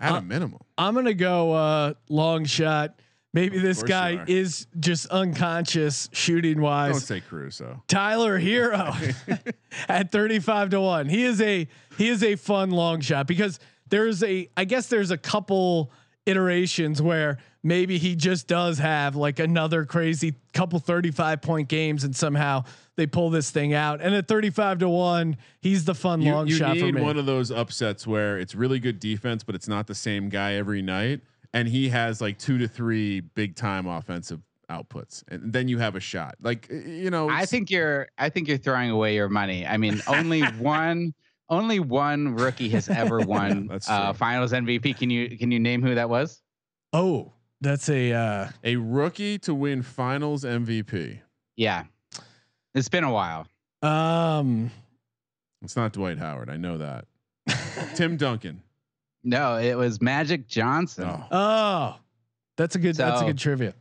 [0.00, 0.60] at Uh, a minimum.
[0.78, 3.00] I'm gonna go uh, long shot.
[3.34, 6.92] Maybe this guy is just unconscious shooting wise.
[6.92, 7.82] Don't say Caruso.
[7.88, 8.94] Tyler Herro
[9.88, 11.08] at 35 to 1.
[11.08, 11.66] He is a
[11.98, 15.90] he is a fun long shot because there's a I guess there's a couple
[16.26, 22.14] iterations where maybe he just does have like another crazy couple 35 point games and
[22.14, 22.64] somehow
[22.96, 24.00] they pull this thing out.
[24.00, 27.02] And at 35 to 1, he's the fun You, long you shot for need me.
[27.02, 30.54] one of those upsets where it's really good defense, but it's not the same guy
[30.54, 31.20] every night,
[31.52, 35.94] and he has like two to three big time offensive outputs, and then you have
[35.94, 36.36] a shot.
[36.40, 39.66] Like you know, I think you're I think you're throwing away your money.
[39.66, 41.14] I mean, only one
[41.48, 44.96] only one rookie has ever won that's uh, finals MVP.
[44.96, 46.40] Can you can you name who that was?
[46.92, 51.20] oh, that's a uh a rookie to win Finals MVP.
[51.56, 51.84] Yeah.
[52.74, 53.46] It's been a while.
[53.82, 54.70] um
[55.62, 56.50] It's not Dwight Howard.
[56.50, 57.06] I know that.
[57.94, 58.62] Tim Duncan.
[59.22, 61.04] No, it was Magic Johnson.
[61.04, 61.96] Oh, oh.
[62.56, 63.74] That's a good that's a good trivia.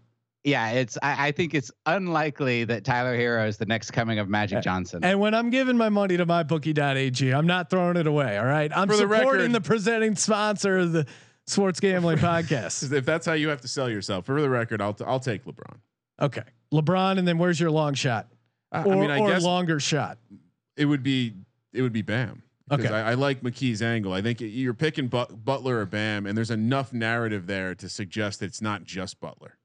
[0.44, 4.28] Yeah, it's I, I think it's unlikely that Tyler Herro is the next coming of
[4.28, 5.04] Magic Johnson.
[5.04, 8.38] And when I'm giving my money to mybookie.ag, I'm not throwing it away.
[8.38, 8.70] All right.
[8.76, 11.06] I'm For the supporting record- the presenting sponsor of the
[11.48, 12.92] sports gambling podcast.
[12.92, 15.46] if that's how you have to sell yourself, for the record, I'll t- I'll take
[15.46, 15.78] LeBron.
[16.22, 16.44] Okay.
[16.74, 18.28] LeBron, and then where's your long shot?
[18.72, 20.18] I, Or, I mean, I or guess longer shot.
[20.76, 21.34] it would be
[21.72, 22.44] it would be Bam.
[22.70, 22.96] Because Okay.
[22.96, 24.14] I, I like McKee's angle.
[24.14, 28.40] I think you're picking but- Butler or Bam, and there's enough narrative there to suggest
[28.42, 29.58] that it's not just Butler.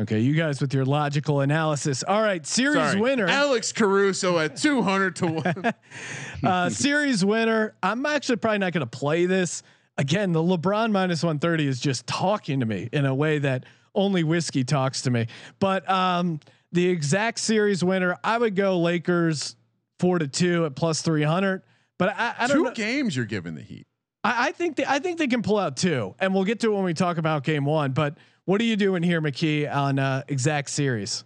[0.00, 0.18] Okay.
[0.18, 2.02] You guys with your logical analysis.
[2.02, 2.44] All right.
[2.44, 3.00] Series Sorry.
[3.00, 3.26] winner.
[3.26, 5.72] Alex Caruso at 200 to one.
[6.44, 7.74] uh, series winner.
[7.82, 9.62] I'm actually probably not going to play this
[9.96, 10.32] again.
[10.32, 13.64] The LeBron minus 130 is just talking to me in a way that
[13.94, 15.28] only whiskey talks to me.
[15.60, 16.40] But um,
[16.72, 19.54] the exact series winner, I would go Lakers
[20.00, 21.62] four to two at plus 300.
[21.98, 22.72] But I, I don't Two know.
[22.72, 23.86] games you're giving the Heat.
[24.24, 26.72] I, I think they, I think they can pull out two, and we'll get to
[26.72, 27.92] it when we talk about game one.
[27.92, 31.24] But what are you doing here, McKee, on uh, exact series?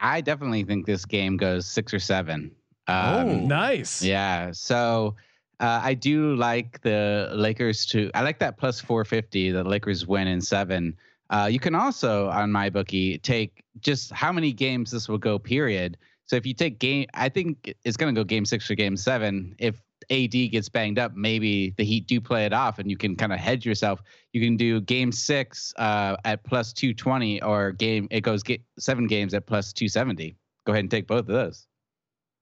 [0.00, 2.52] I definitely think this game goes six or seven.
[2.86, 3.20] Oh.
[3.20, 4.02] Um, Nice.
[4.02, 4.52] Yeah.
[4.52, 5.16] So
[5.60, 8.10] uh, I do like the Lakers to.
[8.14, 9.50] I like that plus four fifty.
[9.50, 10.96] The Lakers win in seven.
[11.30, 15.38] Uh, you can also on my bookie take just how many games this will go.
[15.38, 15.98] Period.
[16.26, 18.96] So if you take game, I think it's going to go game six or game
[18.96, 19.54] seven.
[19.58, 23.14] If AD gets banged up, maybe the Heat do play it off, and you can
[23.14, 24.02] kind of hedge yourself.
[24.32, 28.62] You can do game six uh, at plus two twenty, or game it goes get
[28.78, 30.36] seven games at plus two seventy.
[30.66, 31.66] Go ahead and take both of those.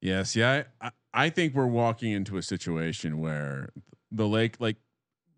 [0.01, 0.65] Yes, yeah.
[0.81, 3.71] I, I think we're walking into a situation where
[4.13, 4.77] the lake, like,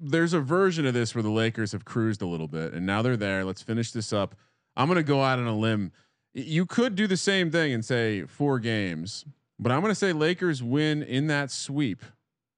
[0.00, 3.00] there's a version of this where the Lakers have cruised a little bit, and now
[3.02, 3.44] they're there.
[3.44, 4.34] Let's finish this up.
[4.76, 5.92] I'm gonna go out on a limb.
[6.34, 9.24] You could do the same thing and say four games,
[9.58, 12.04] but I'm gonna say Lakers win in that sweep.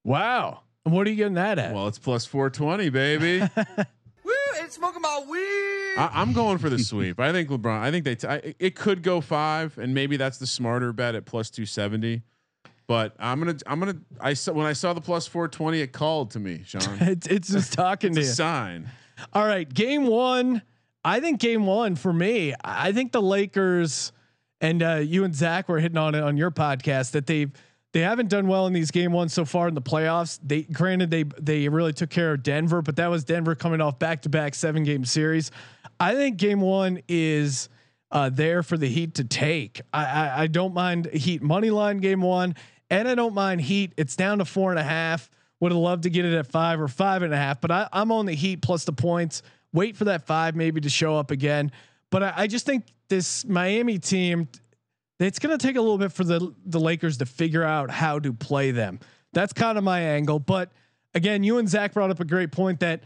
[0.03, 0.61] Wow.
[0.83, 1.73] What are you getting that at?
[1.73, 3.39] Well, it's plus 420, baby.
[4.23, 5.97] Woo, it's smoking my weed.
[6.01, 7.19] I, I'm going for the sweep.
[7.19, 7.79] I think LeBron.
[7.79, 8.15] I think they.
[8.15, 12.23] T- I, it could go five, and maybe that's the smarter bet at plus 270.
[12.87, 13.57] But I'm gonna.
[13.67, 13.97] I'm gonna.
[14.19, 16.81] I saw when I saw the plus 420, it called to me, Sean.
[17.01, 18.31] it's, it's just talking It's to a you.
[18.33, 18.89] sign.
[19.33, 20.61] All right, game one.
[21.03, 22.53] I think game one for me.
[22.63, 24.11] I think the Lakers
[24.61, 27.51] and uh, you and Zach were hitting on it on your podcast that they've
[27.93, 30.39] they haven't done well in these game ones so far in the playoffs.
[30.41, 33.99] They granted they they really took care of Denver, but that was Denver coming off
[33.99, 35.51] back to back seven game series.
[35.99, 37.69] I think game one is
[38.11, 39.81] uh, there for the Heat to take.
[39.93, 42.55] I, I I don't mind Heat money line game one,
[42.89, 43.93] and I don't mind Heat.
[43.97, 45.29] It's down to four and a half.
[45.59, 47.87] Would have loved to get it at five or five and a half, but I,
[47.93, 49.43] I'm on the Heat plus the points.
[49.73, 51.71] Wait for that five maybe to show up again.
[52.09, 54.47] But I, I just think this Miami team,
[55.21, 58.19] it's going to take a little bit for the the Lakers to figure out how
[58.19, 58.99] to play them.
[59.33, 60.39] That's kind of my angle.
[60.39, 60.71] But
[61.13, 63.03] again, you and Zach brought up a great point that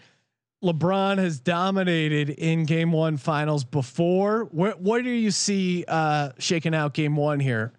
[0.64, 4.46] LeBron has dominated in Game One Finals before.
[4.46, 7.74] What what do you see uh, shaking out Game One here,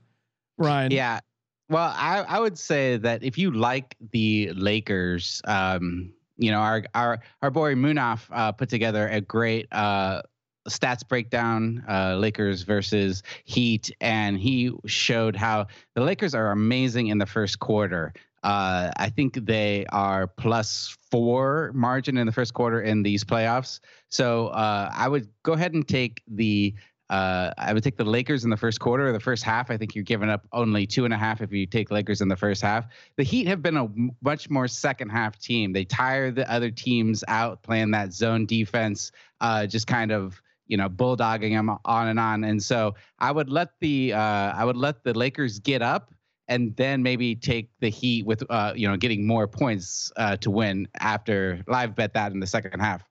[0.58, 0.92] Ryan?
[0.92, 1.20] Yeah.
[1.68, 6.84] Well, I, I would say that if you like the Lakers, um, you know, our
[6.94, 10.22] our our boy Munaf uh, put together a great uh,
[10.68, 17.18] stats breakdown, uh, Lakers versus Heat, and he showed how the Lakers are amazing in
[17.18, 18.12] the first quarter.
[18.42, 23.80] Uh, I think they are plus four margin in the first quarter in these playoffs.
[24.08, 26.74] So uh, I would go ahead and take the
[27.08, 29.70] uh, I would take the Lakers in the first quarter or the first half.
[29.70, 32.28] I think you're giving up only two and a half if you take Lakers in
[32.28, 32.86] the first half.
[33.16, 33.88] The Heat have been a
[34.22, 35.72] much more second half team.
[35.72, 40.76] They tire the other teams out playing that zone defense, uh, just kind of you
[40.76, 42.44] know bulldogging them on and on.
[42.44, 46.12] And so I would let the uh, I would let the Lakers get up
[46.48, 50.50] and then maybe take the Heat with uh, you know getting more points uh, to
[50.50, 53.02] win after live bet that in the second half.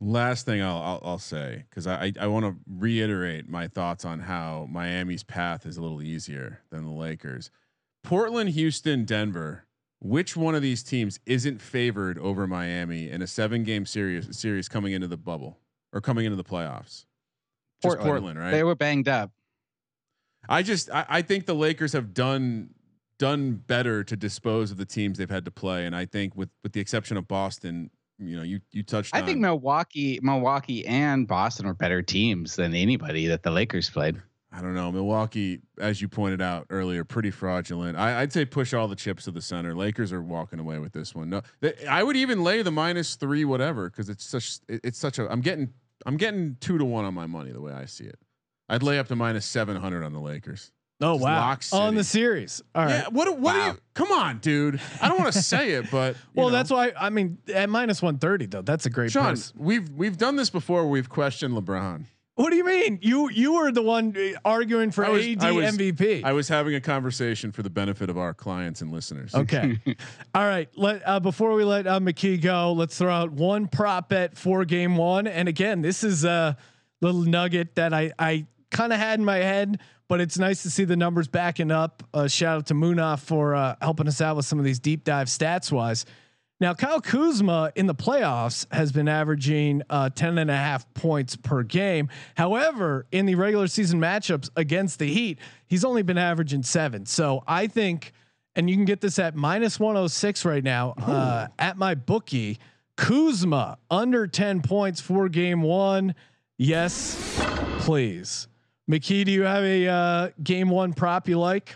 [0.00, 4.20] Last thing I'll I'll, I'll say because I, I want to reiterate my thoughts on
[4.20, 7.50] how Miami's path is a little easier than the Lakers.
[8.02, 9.66] Portland, Houston, Denver.
[10.04, 14.68] Which one of these teams isn't favored over Miami in a seven game series series
[14.68, 15.61] coming into the bubble
[15.92, 17.04] or coming into the playoffs?
[17.82, 18.50] Just Portland, right?
[18.50, 19.30] They were banged up.
[20.48, 22.70] I just I, I think the Lakers have done
[23.18, 26.50] done better to dispose of the teams they've had to play, and I think with
[26.62, 29.14] with the exception of Boston, you know, you you touched.
[29.14, 33.90] I on, think Milwaukee, Milwaukee and Boston are better teams than anybody that the Lakers
[33.90, 34.20] played.
[34.54, 34.92] I don't know.
[34.92, 37.96] Milwaukee, as you pointed out earlier, pretty fraudulent.
[37.96, 39.74] I, would say push all the chips to the center.
[39.74, 41.30] Lakers are walking away with this one.
[41.30, 44.98] No, they, I would even lay the minus three, whatever, because it's such it, it's
[44.98, 45.30] such a.
[45.32, 45.72] I'm getting
[46.06, 48.18] I'm getting two to one on my money the way I see it.
[48.68, 50.72] I'd lay up to minus seven hundred on the Lakers.
[51.00, 51.24] Oh Just
[51.72, 51.80] wow!
[51.80, 52.62] On oh, the series.
[52.74, 52.90] All right.
[52.94, 53.08] Yeah.
[53.08, 53.28] What?
[53.38, 53.60] What Wow.
[53.60, 53.78] are you?
[53.94, 54.80] Come on, dude.
[55.00, 56.52] I don't want to say it, but well, know.
[56.52, 58.62] that's why I mean at minus one thirty though.
[58.62, 59.24] That's a great Sean.
[59.24, 59.52] price.
[59.56, 60.88] We've we've done this before.
[60.88, 62.04] We've questioned LeBron.
[62.42, 62.98] What do you mean?
[63.02, 66.24] You you were the one uh, arguing for I was- AD I was- MVP.
[66.24, 69.32] I was having a conversation for the benefit of our clients and listeners.
[69.32, 69.78] Okay.
[70.34, 70.68] All right.
[70.76, 74.64] Let uh, before we let uh, McKee go, let's throw out one prop bet for
[74.64, 75.28] game one.
[75.28, 76.56] And again, this is a
[77.00, 79.78] little nugget that I I kind of had in my head,
[80.08, 82.02] but it's nice to see the numbers backing up.
[82.12, 85.04] Uh, shout out to Munaf for uh, helping us out with some of these deep
[85.04, 86.06] dive stats wise.
[86.62, 91.34] Now, Kyle Kuzma in the playoffs has been averaging uh, 10 and a half points
[91.34, 92.08] per game.
[92.36, 97.04] However, in the regular season matchups against the Heat, he's only been averaging seven.
[97.04, 98.12] So I think,
[98.54, 102.60] and you can get this at minus 106 right now uh, at my bookie.
[102.96, 106.14] Kuzma under 10 points for game one.
[106.58, 107.16] Yes,
[107.80, 108.46] please.
[108.88, 111.74] McKee, do you have a uh, game one prop you like?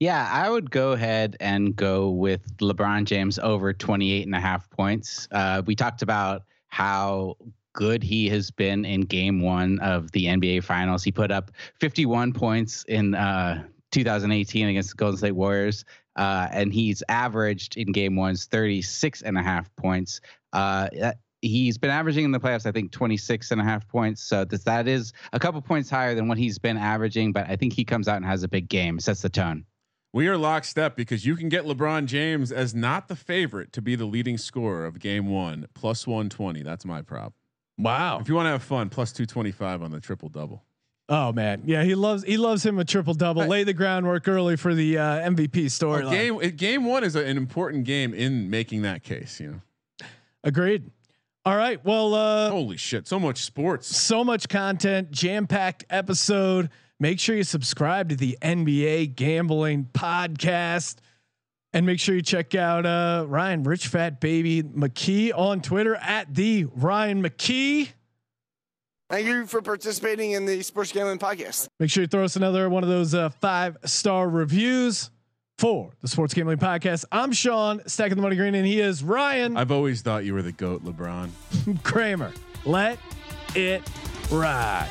[0.00, 4.68] Yeah, I would go ahead and go with LeBron James over 28 and a half
[4.70, 5.28] points.
[5.30, 7.36] Uh, we talked about how
[7.74, 11.04] good he has been in game one of the NBA finals.
[11.04, 11.50] He put up
[11.80, 13.62] 51 points in uh,
[13.92, 15.84] 2018 against the Golden State Warriors.
[16.16, 20.22] Uh, and he's averaged in game ones 36 and a half points.
[20.54, 20.88] Uh,
[21.42, 24.22] he's been averaging in the playoffs, I think 26 and a half points.
[24.22, 27.56] So this, that is a couple points higher than what he's been averaging, but I
[27.56, 29.66] think he comes out and has a big game, sets the tone.
[30.12, 33.94] We are lockstep because you can get LeBron James as not the favorite to be
[33.94, 36.62] the leading scorer of game one, plus 120.
[36.62, 37.32] That's my prop.
[37.78, 38.18] Wow.
[38.18, 40.64] If you want to have fun, plus 225 on the triple double.
[41.08, 43.44] Oh man, yeah, he loves he loves him a triple double.
[43.44, 46.04] Lay the groundwork early for the uh, MVP storyline.
[46.04, 49.40] Oh, game game one is a, an important game in making that case.
[49.40, 49.60] You
[50.00, 50.06] know,
[50.44, 50.88] Agreed.
[51.44, 51.84] All right.
[51.84, 53.88] Well, uh, holy shit, so much sports.
[53.88, 56.70] so much content, jam packed episode.
[57.02, 60.96] Make sure you subscribe to the NBA Gambling Podcast,
[61.72, 66.34] and make sure you check out uh, Ryan Rich Fat Baby McKee on Twitter at
[66.34, 67.88] the Ryan McKee.
[69.08, 71.68] Thank you for participating in the Sports Gambling Podcast.
[71.80, 75.10] Make sure you throw us another one of those uh, five star reviews
[75.58, 77.06] for the Sports Gambling Podcast.
[77.10, 80.42] I'm Sean, stacking the money green, and he is Ryan I've always thought you were
[80.42, 81.30] the goat, LeBron.
[81.82, 82.32] Kramer.
[82.66, 82.98] Let
[83.54, 83.82] it
[84.30, 84.90] ride.